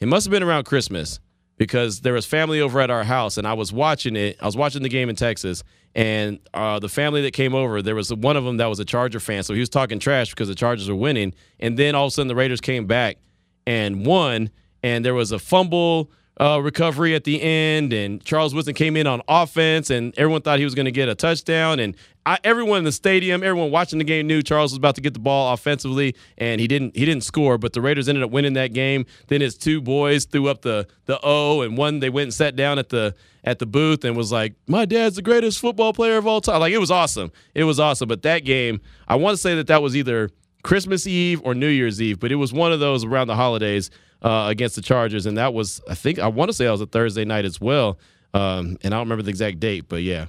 [0.00, 1.20] It must have been around Christmas
[1.56, 4.36] because there was family over at our house and I was watching it.
[4.40, 5.62] I was watching the game in Texas
[5.94, 8.84] and uh, the family that came over, there was one of them that was a
[8.84, 9.44] Charger fan.
[9.44, 11.34] So he was talking trash because the Chargers were winning.
[11.60, 13.18] And then all of a sudden the Raiders came back
[13.66, 14.50] and won.
[14.82, 17.92] And there was a fumble uh, recovery at the end.
[17.92, 21.08] And Charles Woodson came in on offense and everyone thought he was going to get
[21.08, 21.80] a touchdown.
[21.80, 25.02] And I, everyone in the stadium, everyone watching the game knew Charles was about to
[25.02, 26.96] get the ball offensively, and he didn't.
[26.96, 29.04] He didn't score, but the Raiders ended up winning that game.
[29.26, 32.56] Then his two boys threw up the the O, and one they went and sat
[32.56, 36.16] down at the at the booth and was like, "My dad's the greatest football player
[36.16, 37.30] of all time." Like it was awesome.
[37.54, 38.08] It was awesome.
[38.08, 40.30] But that game, I want to say that that was either
[40.62, 43.90] Christmas Eve or New Year's Eve, but it was one of those around the holidays
[44.24, 46.80] uh, against the Chargers, and that was I think I want to say that was
[46.80, 47.98] a Thursday night as well.
[48.32, 50.26] Um, and I don't remember the exact date, but yeah.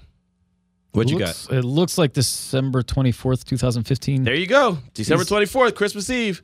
[0.91, 1.47] What you got?
[1.51, 4.23] It looks like December 24th, 2015.
[4.23, 4.77] There you go.
[4.93, 6.41] December 24th, Christmas Eve.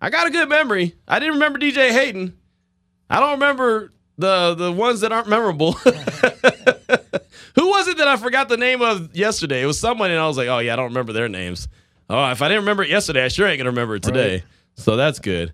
[0.00, 0.96] I got a good memory.
[1.06, 2.36] I didn't remember DJ Hayden.
[3.08, 5.72] I don't remember the the ones that aren't memorable.
[7.56, 9.62] Who was it that I forgot the name of yesterday?
[9.62, 11.68] It was someone, and I was like, oh, yeah, I don't remember their names.
[12.10, 14.44] Oh, if I didn't remember it yesterday, I sure ain't going to remember it today.
[14.74, 15.52] So that's good.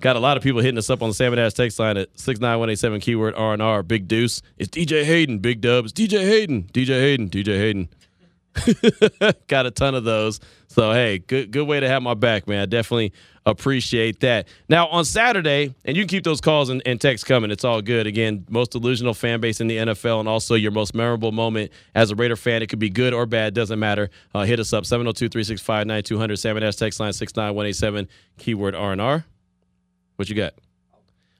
[0.00, 2.08] Got a lot of people hitting us up on the Salmon Dash text line at
[2.18, 3.82] 69187 keyword R&R.
[3.82, 4.42] Big Deuce.
[4.58, 5.38] It's DJ Hayden.
[5.38, 5.92] Big Dubs.
[5.92, 6.64] DJ Hayden.
[6.64, 7.30] DJ Hayden.
[7.30, 7.88] DJ Hayden.
[9.48, 10.40] Got a ton of those.
[10.68, 12.60] So hey, good good way to have my back, man.
[12.60, 13.12] I definitely
[13.44, 14.48] appreciate that.
[14.68, 17.50] Now on Saturday, and you can keep those calls and, and texts coming.
[17.50, 18.06] It's all good.
[18.06, 22.10] Again, most delusional fan base in the NFL, and also your most memorable moment as
[22.10, 22.62] a Raider fan.
[22.62, 24.10] It could be good or bad, doesn't matter.
[24.34, 29.24] Uh, hit us up 702-365-9200, Salmon Dash text line 69187, keyword R&R.
[30.16, 30.54] What you got?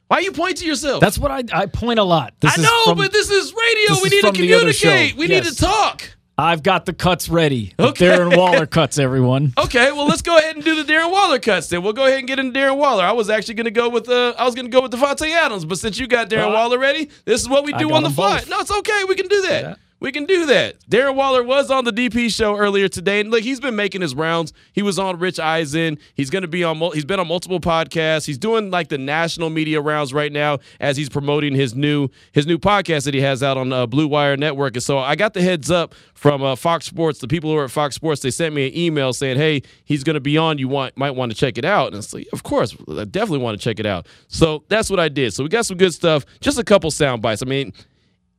[0.08, 1.00] Why you point to yourself?
[1.00, 2.34] That's what I, I point a lot.
[2.40, 3.88] This I know, from- but this is radio.
[3.94, 4.88] this We need to from the other show.
[4.88, 5.16] communicate.
[5.18, 6.10] We need to talk.
[6.38, 7.72] I've got the cuts ready.
[7.78, 8.06] The Okay.
[8.08, 9.54] Darren Waller cuts, everyone.
[9.58, 11.82] Okay, well let's go ahead and do the Darren Waller cuts then.
[11.82, 13.02] We'll go ahead and get into Darren Waller.
[13.02, 15.30] I was actually going to go with uh, I was going to go with Davante
[15.34, 18.02] Adams, but since you got Darren Uh, Waller ready, this is what we do on
[18.02, 18.40] the fly.
[18.40, 18.50] both.
[18.50, 19.04] No, it's okay.
[19.08, 19.62] We can do that.
[19.62, 19.74] Yeah.
[19.98, 20.78] We can do that.
[20.90, 24.14] Darren Waller was on the DP show earlier today, and look, he's been making his
[24.14, 24.52] rounds.
[24.74, 25.96] He was on Rich Eisen.
[26.14, 26.78] He's going to be on.
[26.92, 28.26] He's been on multiple podcasts.
[28.26, 32.46] He's doing like the national media rounds right now as he's promoting his new his
[32.46, 34.74] new podcast that he has out on uh, Blue Wire Network.
[34.76, 37.20] And so I got the heads up from uh, Fox Sports.
[37.20, 40.04] The people who are at Fox Sports they sent me an email saying, "Hey, he's
[40.04, 40.58] going to be on.
[40.58, 43.58] You want might want to check it out." And like, of course, I definitely want
[43.58, 44.06] to check it out.
[44.28, 45.32] So that's what I did.
[45.32, 46.26] So we got some good stuff.
[46.40, 47.40] Just a couple sound bites.
[47.40, 47.72] I mean.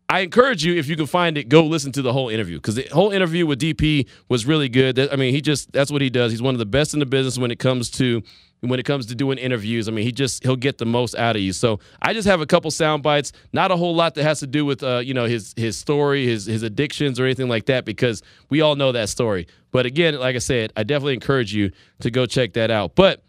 [0.10, 2.76] I encourage you if you can find it, go listen to the whole interview because
[2.76, 4.98] the whole interview with DP was really good.
[5.00, 6.32] I mean, he just that's what he does.
[6.32, 8.24] He's one of the best in the business when it comes to
[8.62, 9.90] when it comes to doing interviews.
[9.90, 11.52] I mean, he just he'll get the most out of you.
[11.52, 14.48] So I just have a couple sound bites, not a whole lot that has to
[14.48, 17.84] do with uh, you know his his story, his his addictions or anything like that
[17.84, 19.48] because we all know that story.
[19.72, 22.96] But again, like I said, I definitely encourage you to go check that out.
[22.96, 23.24] But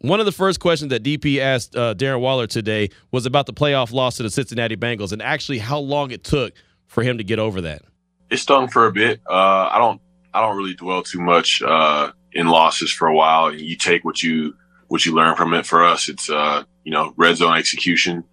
[0.00, 3.52] one of the first questions that DP asked uh, Darren Waller today was about the
[3.52, 6.54] playoff loss to the Cincinnati Bengals and actually how long it took
[6.86, 7.82] for him to get over that.
[8.30, 9.20] it stung for a bit.
[9.28, 10.00] Uh, I don't
[10.32, 13.46] I don't really dwell too much uh, in losses for a while.
[13.46, 14.54] And you take what you
[14.88, 15.66] what you learn from it.
[15.66, 18.24] For us, it's uh, you know red zone execution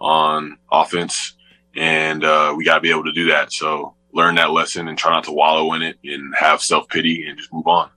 [0.00, 1.34] on offense,
[1.74, 3.52] and uh, we got to be able to do that.
[3.52, 7.26] So learn that lesson and try not to wallow in it and have self pity
[7.26, 7.90] and just move on.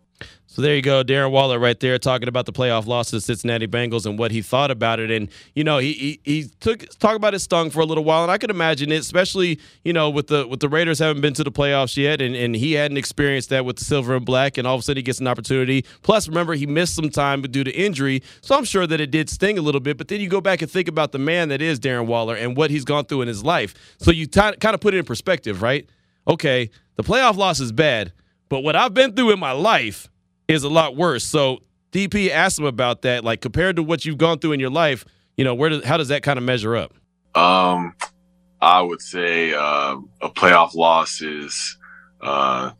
[0.58, 3.22] So there you go, Darren Waller, right there, talking about the playoff loss to the
[3.22, 5.12] Cincinnati Bengals and what he thought about it.
[5.12, 8.24] And you know, he he, he took talk about his stung for a little while,
[8.24, 11.36] and I could imagine it, especially you know with the with the Raiders haven't been
[11.36, 14.58] to the playoffs yet, and, and he hadn't experienced that with the silver and black,
[14.58, 15.86] and all of a sudden he gets an opportunity.
[16.02, 19.30] Plus, remember he missed some time due to injury, so I'm sure that it did
[19.30, 19.96] sting a little bit.
[19.96, 22.58] But then you go back and think about the man that is Darren Waller and
[22.58, 23.76] what he's gone through in his life.
[24.00, 25.88] So you t- kind of put it in perspective, right?
[26.28, 28.12] Okay, the playoff loss is bad,
[28.50, 30.10] but what I've been through in my life
[30.48, 31.24] is a lot worse.
[31.24, 31.60] So
[31.92, 35.06] DP asked him about that, like compared to what you've gone through in your life,
[35.36, 36.94] you know, where does how does that kind of measure up?
[37.36, 37.96] Um,
[38.62, 41.78] I would say uh, a playoff loss is,
[42.22, 42.72] uh,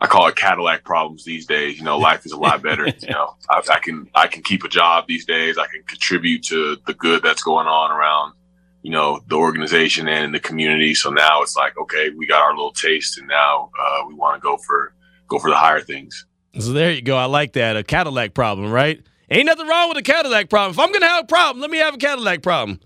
[0.00, 1.78] I call it Cadillac problems these days.
[1.78, 2.86] You know, life is a lot better.
[3.00, 5.58] you know, I, I, can I can keep a job these days.
[5.58, 8.34] I can contribute to the good that's going on around,
[8.82, 10.94] you know, the organization and the community.
[10.94, 14.40] So now it's like, okay, we got our little taste, and now uh, we want
[14.40, 14.94] to go for
[15.26, 16.24] go for the higher things.
[16.58, 17.16] So there you go.
[17.16, 17.76] I like that.
[17.76, 19.00] A Cadillac problem, right?
[19.30, 20.72] Ain't nothing wrong with a Cadillac problem.
[20.72, 22.80] If I'm going to have a problem, let me have a Cadillac problem.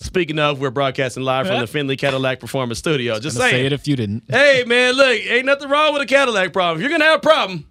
[0.00, 3.18] Speaking of, we're broadcasting live from the Findlay Cadillac Performance Studio.
[3.18, 3.50] Just saying.
[3.50, 4.22] Say it if you didn't.
[4.28, 6.78] Hey, man, look, ain't nothing wrong with a Cadillac problem.
[6.78, 7.66] If you're going to have a problem,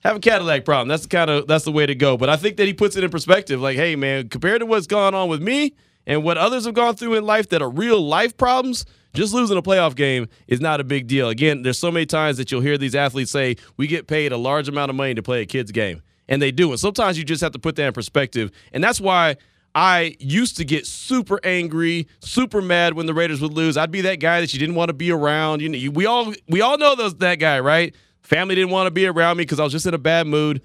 [0.00, 0.88] have a Cadillac problem.
[0.88, 2.18] That's the kind of that's the way to go.
[2.18, 3.60] But I think that he puts it in perspective.
[3.62, 5.74] Like, hey, man, compared to what's gone on with me
[6.06, 9.56] and what others have gone through in life that are real life problems, just losing
[9.56, 11.28] a playoff game is not a big deal.
[11.28, 14.36] Again, there's so many times that you'll hear these athletes say, we get paid a
[14.36, 16.02] large amount of money to play a kid's game.
[16.28, 16.70] And they do.
[16.70, 18.52] And sometimes you just have to put that in perspective.
[18.72, 19.36] And that's why
[19.74, 23.76] I used to get super angry, super mad when the Raiders would lose.
[23.76, 25.60] I'd be that guy that you didn't want to be around.
[25.60, 27.94] You know, we all we all know those that guy, right?
[28.22, 30.62] Family didn't want to be around me because I was just in a bad mood.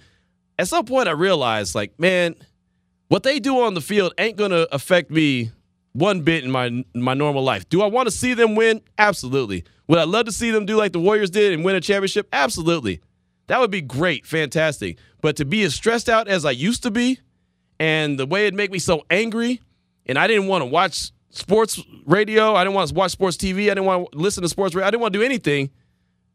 [0.58, 2.36] At some point, I realized, like, man,
[3.08, 5.52] what they do on the field ain't gonna affect me
[5.96, 7.68] one bit in my my normal life.
[7.70, 8.82] Do I want to see them win?
[8.98, 9.64] Absolutely.
[9.88, 12.28] Would I love to see them do like the Warriors did and win a championship?
[12.34, 13.00] Absolutely.
[13.48, 14.98] That would be great, fantastic.
[15.22, 17.20] But to be as stressed out as I used to be,
[17.80, 19.62] and the way it make me so angry,
[20.06, 23.66] and I didn't want to watch sports radio, I didn't want to watch sports TV,
[23.66, 25.70] I didn't want to listen to sports radio, I didn't want to do anything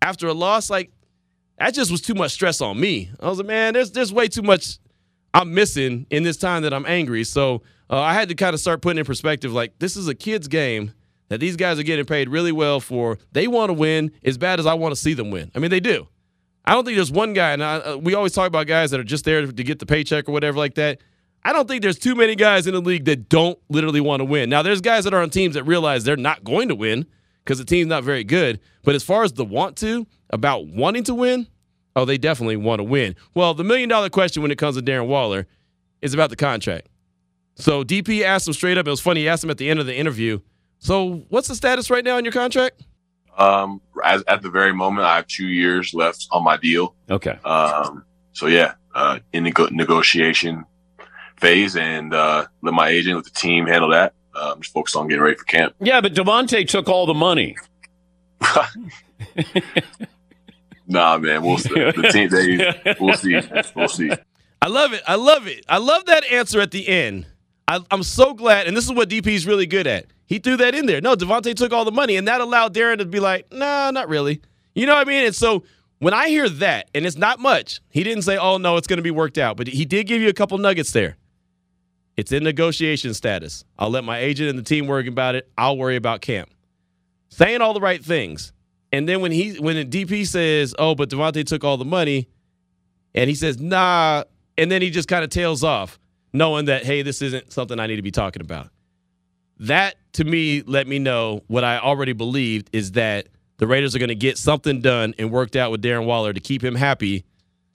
[0.01, 0.71] after a loss.
[0.71, 0.91] Like
[1.59, 3.11] that just was too much stress on me.
[3.21, 4.79] I was like, man, there's there's way too much
[5.33, 7.25] I'm missing in this time that I'm angry.
[7.25, 10.15] So uh, I had to kind of start putting in perspective like this is a
[10.15, 10.93] kid's game
[11.29, 13.19] that these guys are getting paid really well for.
[13.33, 15.51] They want to win as bad as I want to see them win.
[15.55, 16.09] I mean, they do.
[16.65, 19.01] I don't think there's one guy, and I, uh, we always talk about guys that
[19.01, 20.99] are just there to get the paycheck or whatever like that.
[21.43, 24.25] I don't think there's too many guys in the league that don't literally want to
[24.25, 24.51] win.
[24.51, 27.07] Now, there's guys that are on teams that realize they're not going to win
[27.45, 28.61] because the team's not very good.
[28.83, 31.47] But as far as the want to, about wanting to win,
[31.97, 33.17] oh, they definitely want to win.
[33.35, 35.47] Well, the million dollar question when it comes to Darren Waller
[36.03, 36.89] is about the contract.
[37.57, 38.87] So DP asked him straight up.
[38.87, 39.21] It was funny.
[39.21, 40.41] He asked him at the end of the interview.
[40.79, 42.83] So what's the status right now in your contract?
[43.37, 46.95] Um, as, at the very moment, I have two years left on my deal.
[47.11, 47.39] Okay.
[47.45, 50.65] Um, so yeah, uh, in the negotiation
[51.39, 54.15] phase, and uh, let my agent let the team handle that.
[54.35, 55.75] Uh, I'm just focused on getting ready for camp.
[55.81, 57.57] Yeah, but Davante took all the money.
[60.91, 61.75] nah, man, we'll see.
[61.75, 63.41] The team, they, we'll see.
[63.75, 64.11] We'll see.
[64.63, 65.03] I love it.
[65.07, 65.65] I love it.
[65.69, 67.27] I love that answer at the end.
[67.67, 70.07] I, am so glad, and this is what DP is really good at.
[70.27, 71.01] He threw that in there.
[71.01, 74.09] No, Davante took all the money, and that allowed Darren to be like, nah, not
[74.09, 74.41] really.
[74.75, 75.27] You know what I mean?
[75.27, 75.65] And so
[75.99, 78.99] when I hear that, and it's not much, he didn't say, oh, no, it's going
[78.99, 81.17] to be worked out, but he did give you a couple nuggets there.
[82.17, 83.65] It's in negotiation status.
[83.79, 85.49] I'll let my agent and the team worry about it.
[85.57, 86.51] I'll worry about camp.
[87.29, 88.53] Saying all the right things.
[88.93, 92.29] And then when he when the DP says, "Oh, but Davante took all the money,"
[93.15, 94.25] and he says, "Nah,"
[94.59, 95.99] and then he just kind of tails off,
[96.33, 98.69] knowing that hey, this isn't something I need to be talking about.
[99.61, 103.99] That to me let me know what I already believed is that the Raiders are
[103.99, 107.25] going to get something done and worked out with Darren Waller to keep him happy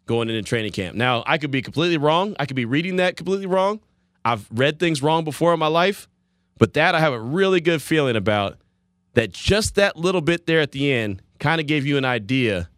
[0.07, 0.95] going into training camp.
[0.95, 2.35] Now, I could be completely wrong.
[2.39, 3.79] I could be reading that completely wrong.
[4.23, 6.07] I've read things wrong before in my life,
[6.57, 8.57] but that I have a really good feeling about
[9.15, 12.69] that just that little bit there at the end kind of gave you an idea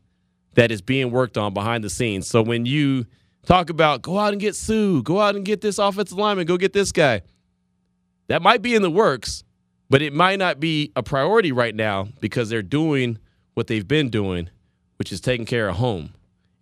[0.53, 2.27] that is being worked on behind the scenes.
[2.27, 3.05] So when you
[3.45, 6.57] talk about go out and get Suh, go out and get this offensive lineman, go
[6.57, 7.21] get this guy,
[8.27, 9.43] that might be in the works,
[9.89, 13.19] but it might not be a priority right now because they're doing
[13.53, 14.49] what they've been doing,
[14.97, 16.13] which is taking care of home.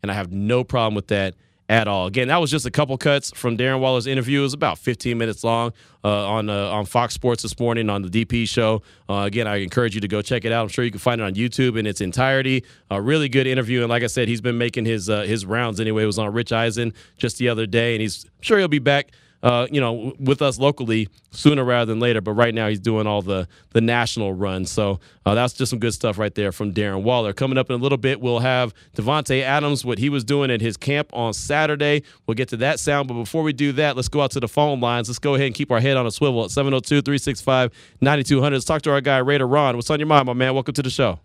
[0.02, 1.36] And I have no problem with that
[1.68, 2.06] at all.
[2.06, 4.40] Again, that was just a couple cuts from Darren Waller's interview.
[4.40, 5.74] It was about 15 minutes long
[6.04, 8.84] uh, on uh, on Fox Sports this morning on the DP show.
[9.10, 10.64] Uh, again, I encourage you to go check it out.
[10.64, 12.64] I'm sure you can find it on YouTube in its entirety.
[12.92, 15.80] A really good interview, and like I said, he's been making his uh, his rounds
[15.80, 16.04] anyway.
[16.04, 18.80] It was on Rich Eisen just the other day, and he's I'm sure he'll be
[18.80, 19.12] back
[19.46, 22.20] uh, you know, with us locally sooner rather than later.
[22.20, 24.72] But right now, he's doing all the the national runs.
[24.72, 27.32] So uh, that's just some good stuff right there from Darren Waller.
[27.32, 30.62] Coming up in a little bit, we'll have Davante Adams, what he was doing at
[30.62, 32.02] his camp on Saturday.
[32.26, 33.08] We'll get to that sound.
[33.08, 35.10] But before we do that, let's go out to the phone lines.
[35.10, 38.56] Let's go ahead and keep our head on a swivel at 702 365 9200.
[38.56, 39.76] Let's talk to our guy, Raider Ron.
[39.76, 40.56] What's on your mind, my man?
[40.56, 41.20] Welcome to the show.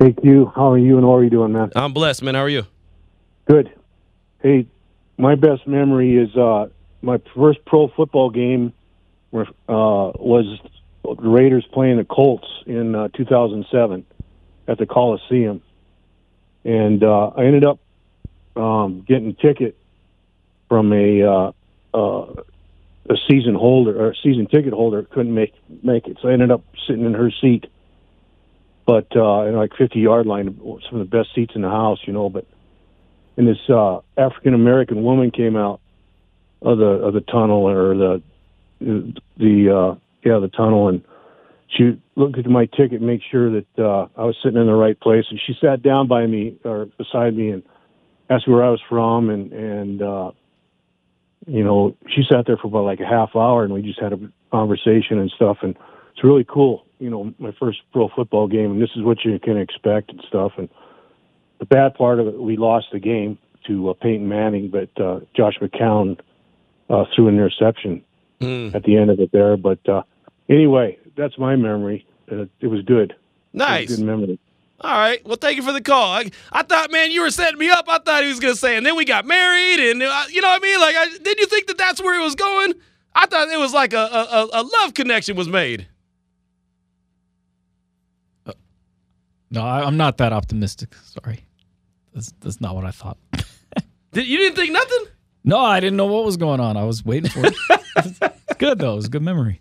[0.00, 0.50] Thank you.
[0.56, 1.70] How are you and what are you doing, man?
[1.76, 2.34] I'm blessed, man.
[2.34, 2.66] How are you?
[3.46, 3.72] Good.
[4.42, 4.66] Hey,
[5.16, 6.68] my best memory is uh,
[7.02, 8.72] my first pro football game
[9.32, 10.58] uh, was
[11.04, 14.04] the Raiders playing the Colts in uh, 2007
[14.68, 15.62] at the Coliseum,
[16.64, 17.80] and uh, I ended up
[18.56, 19.76] um, getting a ticket
[20.68, 21.52] from a uh,
[21.94, 22.42] uh,
[23.08, 26.62] a season holder or season ticket holder couldn't make make it, so I ended up
[26.86, 27.66] sitting in her seat,
[28.86, 30.54] but uh, in like 50 yard line,
[30.88, 32.28] some of the best seats in the house, you know.
[32.28, 32.46] But
[33.36, 35.80] and this uh, African American woman came out
[36.62, 38.22] of the of the tunnel or the
[38.80, 39.94] the uh,
[40.24, 41.02] yeah the tunnel, and
[41.68, 44.98] she looked at my ticket, make sure that uh, I was sitting in the right
[44.98, 47.62] place, and she sat down by me or beside me and
[48.28, 50.30] asked me where I was from, and and uh,
[51.46, 54.12] you know she sat there for about like a half hour, and we just had
[54.12, 54.18] a
[54.50, 55.76] conversation and stuff, and
[56.12, 56.84] it's really cool.
[56.98, 60.22] You know, my first pro football game, and this is what you can expect and
[60.28, 60.68] stuff, and
[61.60, 65.20] the bad part of it, we lost the game to uh, Peyton Manning, but uh,
[65.36, 66.18] Josh McCown
[66.90, 68.02] uh, threw an interception
[68.40, 68.74] mm.
[68.74, 69.56] at the end of it there.
[69.56, 70.02] But uh,
[70.48, 72.06] anyway, that's my memory.
[72.30, 73.14] Uh, it was good.
[73.52, 73.88] Nice.
[73.88, 74.38] Was good memory.
[74.82, 75.24] All right.
[75.26, 76.10] Well, thank you for the call.
[76.12, 77.84] I, I thought, man, you were setting me up.
[77.88, 80.40] I thought he was going to say, and then we got married, and uh, you
[80.40, 80.80] know what I mean?
[80.80, 82.74] Like, I, did you think that that's where it was going?
[83.14, 85.86] I thought it was like a, a, a love connection was made.
[88.46, 88.52] Uh,
[89.50, 90.94] no, I, I'm not that optimistic.
[91.04, 91.44] Sorry,
[92.14, 93.18] that's that's not what I thought.
[94.12, 95.04] Did, you didn't think nothing?
[95.44, 96.76] No, I didn't know what was going on.
[96.76, 97.54] I was waiting for it.
[97.96, 98.92] it's good though.
[98.92, 99.60] It was a good memory.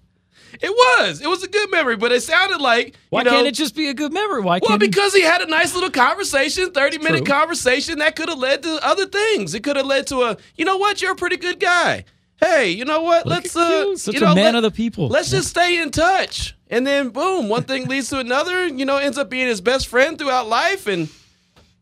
[0.62, 1.22] It was.
[1.22, 3.88] It was a good memory, but it sounded like why know, can't it just be
[3.88, 4.42] a good memory?
[4.42, 7.34] Why well, because he had a nice little conversation, thirty minute true.
[7.34, 9.54] conversation that could have led to other things.
[9.54, 12.04] It could have led to a, you know what, you're a pretty good guy.
[12.42, 13.26] Hey, you know what?
[13.26, 15.08] Look let's uh, you, such you a know, man let- of the people.
[15.08, 18.66] Let's just stay in touch, and then boom, one thing leads to another.
[18.68, 21.10] You know, ends up being his best friend throughout life, and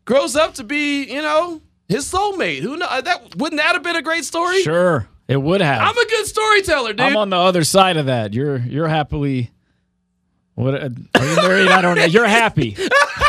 [0.04, 2.60] grows up to be, you know, his soulmate.
[2.60, 3.36] Who know uh, that?
[3.36, 4.62] Wouldn't that have been a great story?
[4.62, 5.82] Sure, it would have.
[5.82, 7.00] I'm a good storyteller, dude.
[7.00, 8.34] I'm on the other side of that.
[8.34, 9.50] You're you're happily.
[10.54, 11.68] What uh, are you married?
[11.68, 12.04] I don't know.
[12.04, 12.70] You're happy.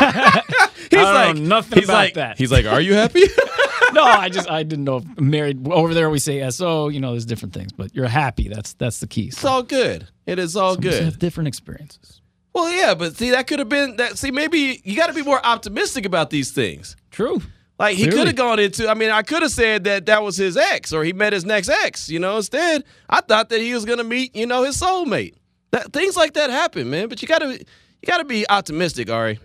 [0.90, 2.38] he's I don't like know nothing he's about like, that.
[2.38, 3.22] He's like, are you happy?
[3.92, 6.88] no, I just I didn't know if married over there we say so.
[6.88, 8.48] You know, there's different things, but you're happy.
[8.48, 9.26] That's that's the key.
[9.26, 10.08] it's all good.
[10.26, 11.04] It is all Some good.
[11.04, 12.20] Have different experiences.
[12.52, 14.18] Well, yeah, but see, that could have been that.
[14.18, 16.96] See, maybe you got to be more optimistic about these things.
[17.10, 17.40] True.
[17.80, 18.90] Like he could have gone into.
[18.90, 21.46] I mean, I could have said that that was his ex, or he met his
[21.46, 22.10] next ex.
[22.10, 25.32] You know, instead, I thought that he was gonna meet, you know, his soulmate.
[25.70, 27.08] That things like that happen, man.
[27.08, 29.40] But you gotta, you gotta be optimistic, Ari.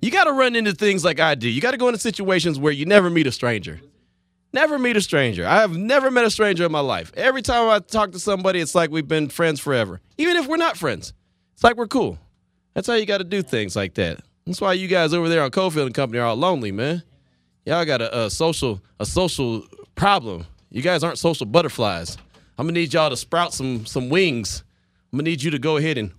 [0.00, 1.46] You gotta run into things like I do.
[1.46, 3.82] You gotta go into situations where you never meet a stranger.
[4.54, 5.46] Never meet a stranger.
[5.46, 7.12] I have never met a stranger in my life.
[7.18, 10.00] Every time I talk to somebody, it's like we've been friends forever.
[10.16, 11.12] Even if we're not friends,
[11.52, 12.18] it's like we're cool.
[12.72, 14.20] That's how you got to do things like that.
[14.46, 17.02] That's why you guys over there on Cofield and Company are all lonely, man.
[17.66, 20.46] Y'all got a, a social a social problem.
[20.70, 22.18] You guys aren't social butterflies.
[22.58, 24.64] I'm gonna need y'all to sprout some some wings.
[25.12, 26.12] I'm gonna need you to go ahead and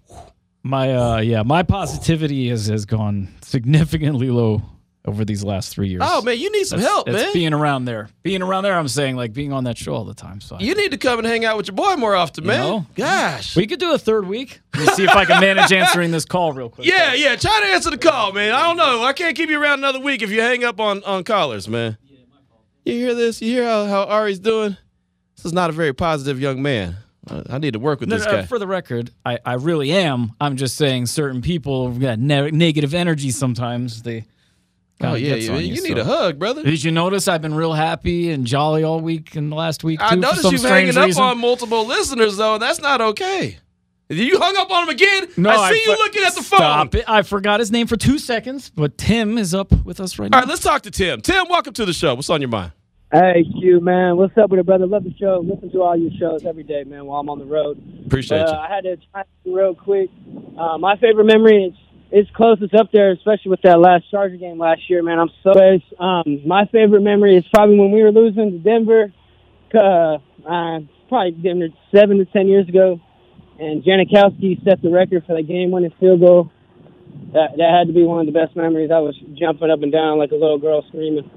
[0.63, 4.61] My uh yeah, my positivity has has gone significantly low
[5.05, 6.01] over these last three years.
[6.03, 7.33] oh man, you need some That's- help, that's man.
[7.33, 8.09] being around there.
[8.23, 10.41] Being around there, I'm saying like being on that show all the time.
[10.41, 12.47] So I- you need to come and hang out with your boy more often, You
[12.49, 12.59] man.
[12.59, 12.85] know?
[12.95, 13.55] Gosh.
[13.55, 14.61] we could do a third week.
[14.75, 16.87] Let me see if I can manage answering this call real quick.
[16.87, 17.35] Yeah, yeah.
[17.35, 18.51] Try to answer the call, man.
[18.53, 19.03] I don't know.
[19.03, 21.97] I can't keep you around another week if you hang up on on callers, man.
[22.83, 23.41] You hear this?
[23.41, 24.77] You hear how, how Ari's doing?
[25.35, 26.97] This is not a very positive young man.
[27.27, 28.45] I, I need to work with No, this no, guy.
[28.45, 30.33] for the record, I, I really am.
[30.39, 34.03] I'm just saying certain people have got ne- negative energy sometimes.
[34.03, 34.25] They
[35.01, 35.53] oh kinda yeah, gets yeah.
[35.53, 36.63] on You, you, need a hug, brother.
[36.63, 39.99] Did you notice I've been real happy and jolly all week and the last week
[39.99, 40.05] too?
[40.05, 42.53] I for noticed some you strange hanging up on multiple listeners though.
[42.55, 43.57] and That's not okay.
[44.07, 45.27] You hung up on him again.
[45.35, 46.59] No, I see you looking at the phone.
[46.59, 47.05] Stop it!
[47.07, 50.29] I forgot his name for two seconds, but Tim is up with us right All
[50.29, 50.37] now.
[50.37, 51.21] All right, let's talk to Tim.
[51.21, 52.13] Tim, welcome to the show.
[52.13, 52.71] What's on your mind?
[53.11, 54.17] Hey, Q, man.
[54.17, 54.85] What's up with it, brother?
[54.85, 55.41] Love the show.
[55.43, 57.81] Listen to all your shows every day, man, while I'm on the road.
[58.05, 58.53] Appreciate But, you.
[58.55, 60.09] uh, I had to chime in real quick.
[60.57, 61.73] Uh, my favorite memory is
[62.15, 62.57] it's close.
[62.61, 65.19] It's up there, especially with that last Charger game last year, man.
[65.19, 65.51] I'm so.
[66.01, 69.11] Um, my favorite memory is probably when we were losing to Denver,
[69.73, 73.01] uh, uh, probably seven to ten years ago,
[73.59, 76.51] and Janikowski set the record for that game-winning field goal.
[77.33, 78.91] That that had to be one of the best memories.
[78.91, 81.29] I was jumping up and down like a little girl screaming.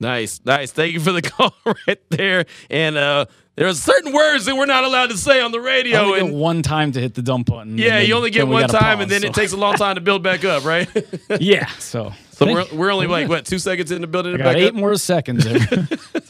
[0.00, 0.72] Nice, nice.
[0.72, 1.54] Thank you for the call
[1.86, 2.46] right there.
[2.68, 3.26] And uh,
[3.56, 5.98] there are certain words that we're not allowed to say on the I radio.
[6.00, 7.78] only And get one time to hit the dump button.
[7.78, 9.28] yeah, then- you only get one time, pause, and then so.
[9.28, 10.88] it takes a long time to build back up, right?
[11.40, 11.66] yeah.
[11.78, 14.52] So so we're, we're only like what two seconds in the building I to got
[14.54, 14.74] back eight up.
[14.74, 15.46] more seconds.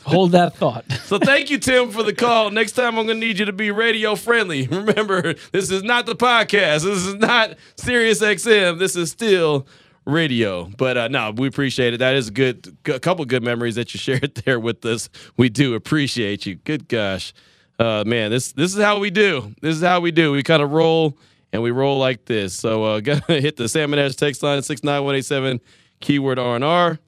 [0.03, 0.85] Hold that thought.
[1.07, 2.51] So thank you, Tim, for the call.
[2.51, 4.67] Next time, I'm going to need you to be radio friendly.
[4.67, 6.85] Remember, this is not the podcast.
[6.85, 8.79] This is not Sirius XM.
[8.79, 9.67] This is still
[10.05, 10.65] radio.
[10.65, 11.99] But uh, no, we appreciate it.
[11.99, 15.09] That is a good, a couple good memories that you shared there with us.
[15.37, 16.57] We do appreciate you.
[16.57, 17.33] Good gosh,
[17.79, 19.55] uh, man, this this is how we do.
[19.61, 20.33] This is how we do.
[20.33, 21.19] We kind of roll
[21.53, 22.55] and we roll like this.
[22.55, 25.61] So uh, gotta hit the Salmon Ash text line six nine one eight seven
[26.01, 26.99] keyword R and R.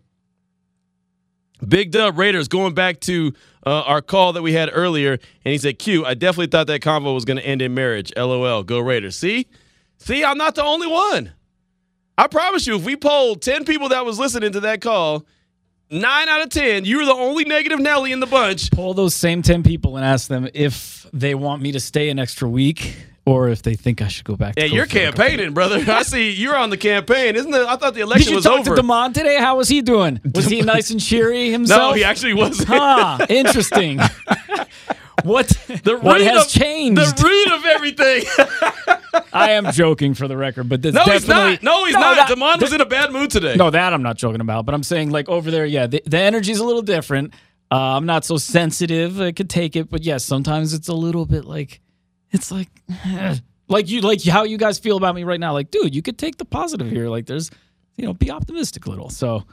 [1.67, 3.33] Big Dub Raiders going back to
[3.65, 6.83] uh, our call that we had earlier, and he said, "Q, I definitely thought that
[6.83, 8.13] convo was going to end in marriage.
[8.15, 8.63] LOL.
[8.63, 9.17] Go Raiders.
[9.17, 9.47] See,
[9.97, 11.33] see, I'm not the only one.
[12.19, 15.25] I promise you, if we polled ten people that was listening to that call,
[15.91, 18.71] nine out of ten, you were the only negative Nelly in the bunch.
[18.71, 22.19] Pull those same 10 people and ask them if they want me to stay an
[22.19, 22.97] extra week
[23.27, 25.85] or if they think I should go back to Yeah, you're campaigning, brother.
[25.91, 27.61] I see you're on the campaign, isn't it?
[27.67, 28.77] I thought the election Did you was talk over.
[28.77, 29.37] to Demond today?
[29.39, 30.21] How was he doing?
[30.35, 31.91] Was he nice and cheery himself?
[31.91, 32.69] no, he actually wasn't.
[32.69, 34.01] Huh, interesting.
[35.25, 37.01] what The what root has of, changed?
[37.01, 38.25] The root of everything.
[39.33, 41.63] I am joking for the record, but this no, he's not.
[41.63, 42.17] No, he's No, not.
[42.17, 43.55] that- Demond was in a bad mood today.
[43.57, 44.67] No, that I'm not joking about.
[44.67, 47.35] But I'm saying like over there, yeah, the, the energy's a little different.
[47.71, 49.21] Uh, I'm not so sensitive.
[49.21, 51.81] I could take it, but yes, sometimes it's a little bit like
[52.31, 52.69] it's like
[53.69, 55.53] like you like how you guys feel about me right now.
[55.53, 57.09] Like, dude, you could take the positive here.
[57.09, 57.51] Like, there's
[57.97, 59.09] you know, be optimistic a little.
[59.11, 59.45] So.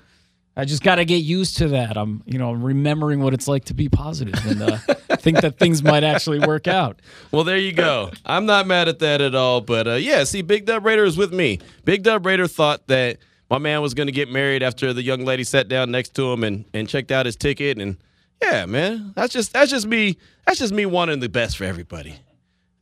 [0.55, 1.97] I just got to get used to that.
[1.97, 4.77] I'm, you know, I'm remembering what it's like to be positive and uh,
[5.17, 7.01] think that things might actually work out.
[7.31, 8.11] Well, there you go.
[8.23, 9.61] I'm not mad at that at all.
[9.61, 11.59] But uh, yeah, see, Big Dub Raider is with me.
[11.85, 13.17] Big Dub Raider thought that
[13.49, 16.31] my man was going to get married after the young lady sat down next to
[16.31, 17.79] him and, and checked out his ticket.
[17.79, 17.97] And
[18.41, 20.17] yeah, man, that's just that's just me.
[20.45, 22.15] That's just me wanting the best for everybody.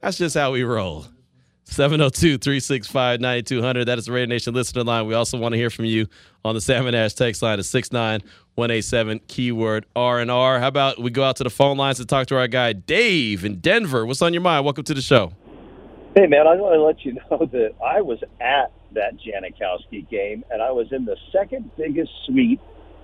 [0.02, 1.06] That's just how we roll.
[1.72, 3.86] 702-365-9200.
[3.86, 5.06] That is the Raider Nation listener line.
[5.08, 6.08] We also want to hear from you
[6.44, 10.60] on the Salmon Ash text line at 69187 keyword R&R.
[10.60, 13.46] How about we go out to the phone lines and talk to our guy Dave
[13.46, 14.06] in Denver.
[14.06, 14.66] What's on your mind?
[14.66, 15.32] Welcome to the show.
[16.16, 20.44] Hey, man, I want to let you know that I was at that Janikowski game,
[20.52, 22.60] and I was in the second biggest suite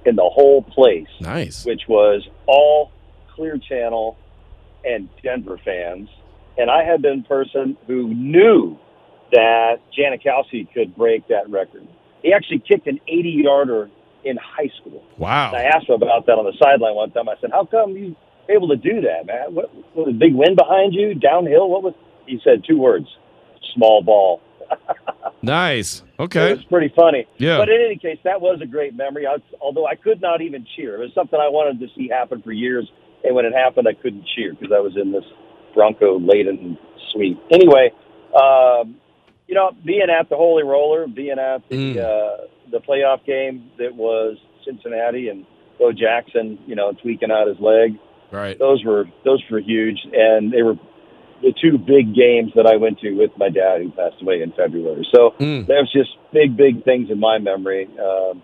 [0.05, 1.63] in the whole place, Nice.
[1.65, 2.91] which was all
[3.33, 4.17] Clear Channel
[4.83, 6.09] and Denver fans.
[6.57, 8.77] And I had been a person who knew
[9.31, 11.87] that Janikowski could break that record.
[12.23, 13.89] He actually kicked an 80 yarder
[14.23, 15.03] in high school.
[15.17, 15.49] Wow.
[15.49, 17.29] And I asked him about that on the sideline one time.
[17.29, 18.15] I said, "How come you
[18.49, 19.53] able to do that, man?
[19.53, 21.13] What was a big wind behind you?
[21.13, 21.69] Downhill?
[21.69, 21.93] What was?"
[22.25, 23.07] He said two words:
[23.73, 24.41] small ball.
[25.41, 26.03] Nice.
[26.19, 26.51] Okay.
[26.51, 27.27] It was pretty funny.
[27.37, 27.57] Yeah.
[27.57, 29.27] But in any case, that was a great memory.
[29.27, 30.95] I, although I could not even cheer.
[30.95, 32.89] It was something I wanted to see happen for years,
[33.23, 35.23] and when it happened, I couldn't cheer because I was in this
[35.77, 36.77] Bronco laden
[37.13, 37.37] suite.
[37.51, 37.91] Anyway,
[38.33, 38.97] um,
[39.47, 43.95] you know, being at the Holy Roller, being at the uh, the playoff game that
[43.95, 45.45] was Cincinnati and
[45.77, 47.97] Bo Jackson, you know, tweaking out his leg.
[48.31, 48.57] Right.
[48.57, 50.75] Those were those were huge, and they were
[51.41, 54.51] the two big games that I went to with my dad, who passed away in
[54.53, 55.07] February.
[55.13, 57.87] So there's just big, big things in my memory.
[58.01, 58.41] Um,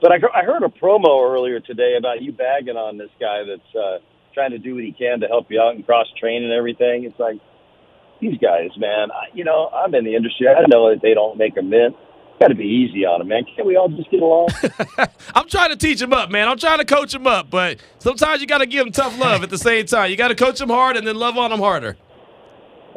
[0.00, 3.76] but I, I heard a promo earlier today about you bagging on this guy that's
[3.76, 3.98] uh,
[4.34, 7.04] trying to do what he can to help you out and cross train and everything.
[7.04, 7.38] It's like
[8.20, 9.10] these guys, man.
[9.10, 10.48] I, you know, I'm in the industry.
[10.48, 11.96] I know that they don't make a mint.
[12.40, 13.44] Got to be easy on them, man.
[13.54, 14.48] Can't we all just get along?
[15.34, 16.48] I'm trying to teach him up, man.
[16.48, 19.42] I'm trying to coach him up, but sometimes you got to give him tough love
[19.42, 20.10] at the same time.
[20.10, 21.96] You got to coach him hard and then love on him harder.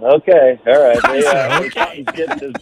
[0.02, 1.00] Okay, all right.
[1.04, 1.62] They, uh,
[2.40, 2.54] his,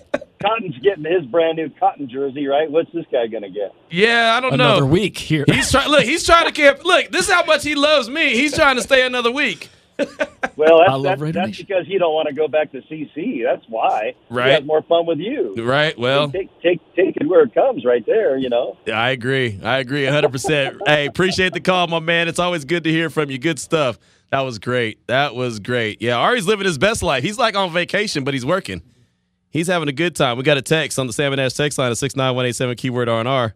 [0.43, 2.69] Cotton's getting his brand new cotton jersey, right?
[2.69, 3.73] What's this guy going to get?
[3.89, 4.77] Yeah, I don't Another know.
[4.77, 5.45] Another week here.
[5.47, 5.89] He's trying.
[5.89, 6.83] Look, he's trying to camp.
[6.83, 8.35] Look, this is how much he loves me.
[8.35, 9.69] He's trying to stay another week.
[10.55, 12.81] Well, I that's, love that's, Raider that's because he don't want to go back to
[12.83, 13.43] CC.
[13.43, 14.13] That's why.
[14.29, 14.47] Right.
[14.47, 15.55] He has more fun with you.
[15.57, 15.97] Right.
[15.97, 18.37] Well, take take take it where it comes, right there.
[18.37, 18.77] You know.
[18.85, 19.59] I agree.
[19.63, 20.77] I agree 100%.
[20.85, 22.27] hey, appreciate the call, my man.
[22.27, 23.39] It's always good to hear from you.
[23.39, 23.97] Good stuff.
[24.29, 25.05] That was great.
[25.07, 26.01] That was great.
[26.03, 27.23] Yeah, Ari's living his best life.
[27.23, 28.83] He's like on vacation, but he's working.
[29.54, 30.38] He's having a good time.
[30.38, 33.54] We got a text on the Salmon Ash text line at 69187 keyword R&R.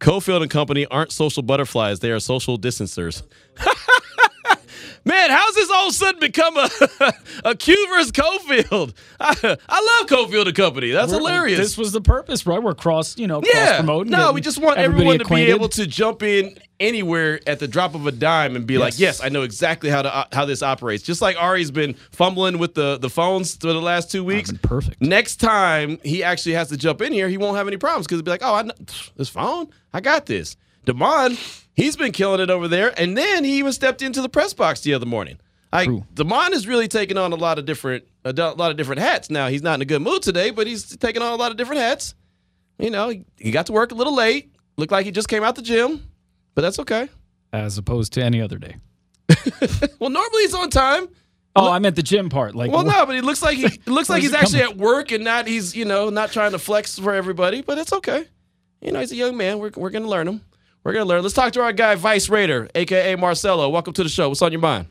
[0.00, 2.00] Cofield and Company aren't social butterflies.
[2.00, 3.22] They are social distancers.
[5.04, 6.68] Man, how's this all of a sudden become a
[7.44, 8.94] a Q versus Cofield?
[9.20, 10.90] I, I love Cofield and Company.
[10.90, 11.58] That's We're- hilarious.
[11.58, 12.62] This was the purpose, right?
[12.62, 13.76] We're cross, you know, cross yeah.
[13.78, 14.10] promoting.
[14.10, 17.94] No, we just want everyone to be able to jump in anywhere at the drop
[17.96, 19.18] of a dime and be like, Yes.
[19.18, 22.58] "Yes, I know exactly how to uh, how this operates." Just like Ari's been fumbling
[22.58, 24.52] with the the phones for the last two weeks.
[24.62, 25.00] perfect.
[25.00, 28.18] Next time he actually has to jump in here, he won't have any problems because
[28.18, 28.74] he'll be like, "Oh, I know,
[29.16, 31.36] this phone, I got this." Demond,
[31.78, 34.80] he's been killing it over there, and then he even stepped into the press box
[34.80, 35.38] the other morning.
[35.72, 39.30] Like Demond is really taking on a lot of different a lot of different hats.
[39.30, 41.56] Now he's not in a good mood today, but he's taking on a lot of
[41.56, 42.14] different hats.
[42.78, 44.54] You know, he, got to work a little late.
[44.76, 46.08] Looked like he just came out the gym,
[46.54, 47.08] but that's okay.
[47.52, 48.76] as opposed to any other day.
[49.98, 51.08] Well, normally he's on time.
[51.56, 52.54] Oh, I meant the gym part.
[52.54, 55.10] Like, Well, no, but he looks like he looks like he's actually coming at work
[55.10, 57.62] and not he's you know not trying to flex for everybody.
[57.62, 58.26] But it's okay.
[58.80, 59.58] You know, he's a young man.
[59.58, 60.40] We're we're gonna learn him.
[60.88, 61.20] We're gonna learn.
[61.20, 63.68] Let's talk to our guy Vice Raider, aka Marcelo.
[63.68, 64.30] Welcome to the show.
[64.30, 64.86] What's on your mind?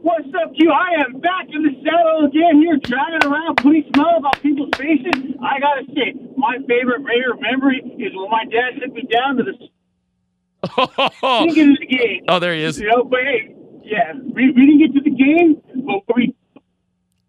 [0.00, 0.72] What's up, Q?
[0.72, 5.36] I am back in the saddle again here, driving around, putting smiles about people's faces.
[5.44, 9.42] I gotta say, my favorite Raider memory is when my dad took me down to
[9.42, 9.52] the
[11.44, 12.24] we didn't get to the game.
[12.28, 12.80] Oh, there he is.
[12.80, 13.54] You know, but hey,
[13.84, 16.34] yeah, we, we didn't get to the game, but we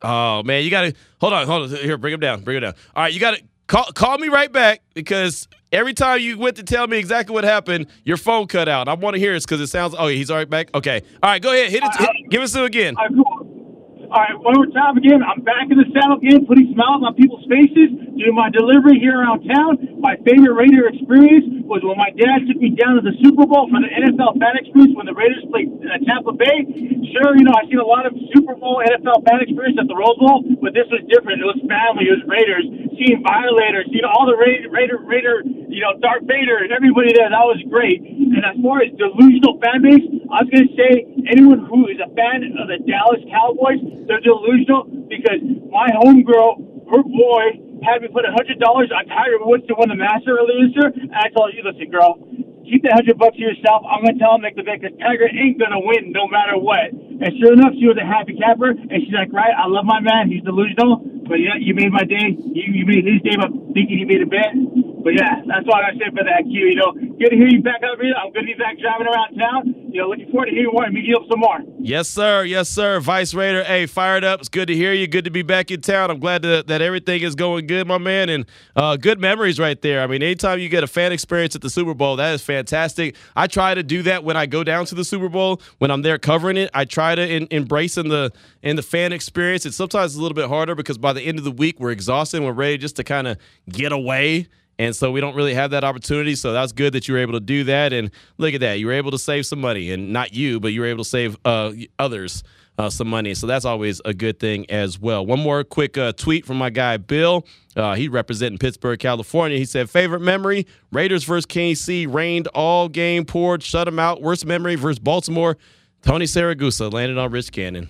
[0.01, 1.77] Oh man, you gotta hold on, hold on.
[1.79, 2.75] Here, bring him down, bring him down.
[2.95, 6.63] All right, you gotta call call me right back because every time you went to
[6.63, 8.87] tell me exactly what happened, your phone cut out.
[8.87, 9.95] I want to hear this because it sounds.
[9.97, 10.69] Oh, he's all right back.
[10.75, 11.95] Okay, all right, go ahead, hit it.
[11.95, 12.95] hit- give us to again.
[12.97, 15.21] All right, one more time again.
[15.23, 19.17] I'm back in the saddle again, putting smiles on people's faces, doing my delivery here
[19.17, 19.99] around town.
[19.99, 23.65] My favorite Raider experience was when my dad took me down to the Super Bowl
[23.71, 26.67] for the NFL fan experience when the Raiders played uh, Tampa Bay.
[27.15, 29.97] Sure, you know, I've seen a lot of Super Bowl NFL fan experience at the
[29.97, 31.41] Rose Bowl, but this was different.
[31.41, 32.65] It was family, it was Raiders.
[32.99, 37.29] Seeing Violators, seeing all the Raider, Raider, Raider, you know, Darth Vader and everybody there,
[37.29, 38.01] that was great.
[38.05, 40.91] And as far as delusional fan base, I was going to say
[41.31, 45.41] anyone who is a fan of the Dallas Cowboys, they're delusional because
[45.73, 46.61] my homegirl,
[46.93, 50.39] her boy, had me put a hundred dollars on Tiger Woods to win the Master
[50.39, 52.17] earlier this year, and I told you, listen, girl,
[52.65, 53.83] keep that hundred bucks to yourself.
[53.85, 56.91] I'm gonna tell him make the bet because Tiger ain't gonna win no matter what.
[56.95, 59.99] And sure enough, she was a happy camper, and she's like, right, I love my
[59.99, 60.31] man.
[60.31, 62.33] He's delusional, but yeah, you made my day.
[62.35, 64.55] You, you made his day by thinking he made a bet.
[65.03, 66.51] But yeah, that's all I said for that, Q.
[66.53, 68.13] You know, good to hear you back up here.
[68.15, 69.91] I'm good to be back driving around town.
[69.91, 71.59] You know, looking forward to hearing more and meeting you up some more.
[71.79, 72.45] Yes, sir.
[72.45, 72.99] Yes, sir.
[73.01, 73.63] Vice Raider.
[73.65, 74.39] Hey, fired up.
[74.39, 75.05] It's good to hear you.
[75.07, 76.09] Good to be back in town.
[76.09, 78.29] I'm glad that, that everything is going good, my man.
[78.29, 78.45] And
[78.77, 80.01] uh, good memories right there.
[80.01, 83.15] I mean, anytime you get a fan experience at the Super Bowl, that is fantastic.
[83.35, 86.01] I try to do that when I go down to the Super Bowl, when I'm
[86.01, 86.69] there covering it.
[86.73, 88.31] I try to in, embrace in the
[88.61, 89.65] in the fan experience.
[89.65, 92.37] It's sometimes a little bit harder because by the end of the week, we're exhausted.
[92.37, 93.37] and We're ready just to kind of
[93.69, 94.47] get away.
[94.79, 96.35] And so we don't really have that opportunity.
[96.35, 97.93] So that's good that you were able to do that.
[97.93, 98.79] And look at that.
[98.79, 99.91] You were able to save some money.
[99.91, 102.43] And not you, but you were able to save uh, others
[102.77, 103.33] uh, some money.
[103.33, 105.25] So that's always a good thing as well.
[105.25, 107.45] One more quick uh, tweet from my guy, Bill.
[107.75, 109.57] Uh, he representing Pittsburg, California.
[109.57, 114.21] He said, favorite memory, Raiders versus KC, rained all game, poured, shut them out.
[114.21, 115.57] Worst memory versus Baltimore,
[116.01, 117.89] Tony Siragusa landed on Rich Gannon.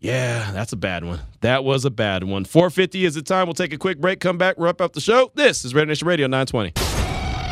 [0.00, 1.20] Yeah, that's a bad one.
[1.40, 2.44] That was a bad one.
[2.44, 3.46] 450 is the time.
[3.46, 5.32] We'll take a quick break, come back, wrap up the show.
[5.34, 6.72] This is Raider Nation Radio 920.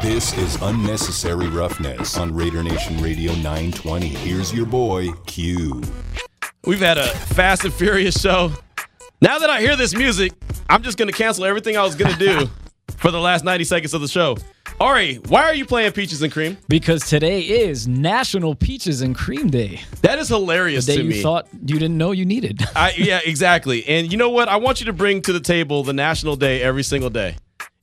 [0.00, 4.08] This is Unnecessary Roughness on Raider Nation Radio 920.
[4.08, 5.82] Here's your boy, Q.
[6.64, 8.52] We've had a fast and furious show.
[9.20, 10.32] Now that I hear this music,
[10.68, 12.48] I'm just going to cancel everything I was going to do
[12.98, 14.36] for the last 90 seconds of the show.
[14.78, 16.58] Ari, why are you playing Peaches and Cream?
[16.68, 19.80] Because today is National Peaches and Cream Day.
[20.02, 21.22] That is hilarious The day to you me.
[21.22, 22.60] thought you didn't know you needed.
[22.76, 23.86] I, yeah, exactly.
[23.86, 24.48] And you know what?
[24.50, 27.36] I want you to bring to the table the national day every single day.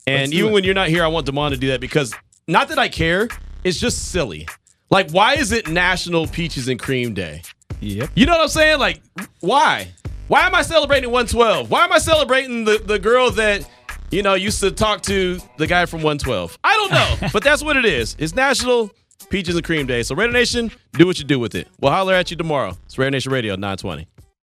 [0.06, 0.54] And even it.
[0.54, 2.14] when you're not here, I want Damon to do that because
[2.48, 3.28] not that I care,
[3.64, 4.48] it's just silly.
[4.92, 7.42] Like, why is it National Peaches and Cream Day?
[7.80, 8.12] Yep.
[8.14, 8.80] You know what I'm saying?
[8.80, 9.02] Like,
[9.40, 9.88] why?
[10.28, 11.72] Why am I celebrating 112?
[11.72, 13.68] Why am I celebrating the, the girl that,
[14.14, 16.60] you know, used to talk to the guy from 112?
[16.64, 18.16] I don't know, but that's what it is.
[18.20, 18.92] It's National
[19.30, 20.04] Peaches and Cream Day.
[20.04, 21.68] So, Raider Nation, do what you do with it.
[21.80, 22.78] We'll holler at you tomorrow.
[22.86, 24.08] It's Raider Nation Radio 920.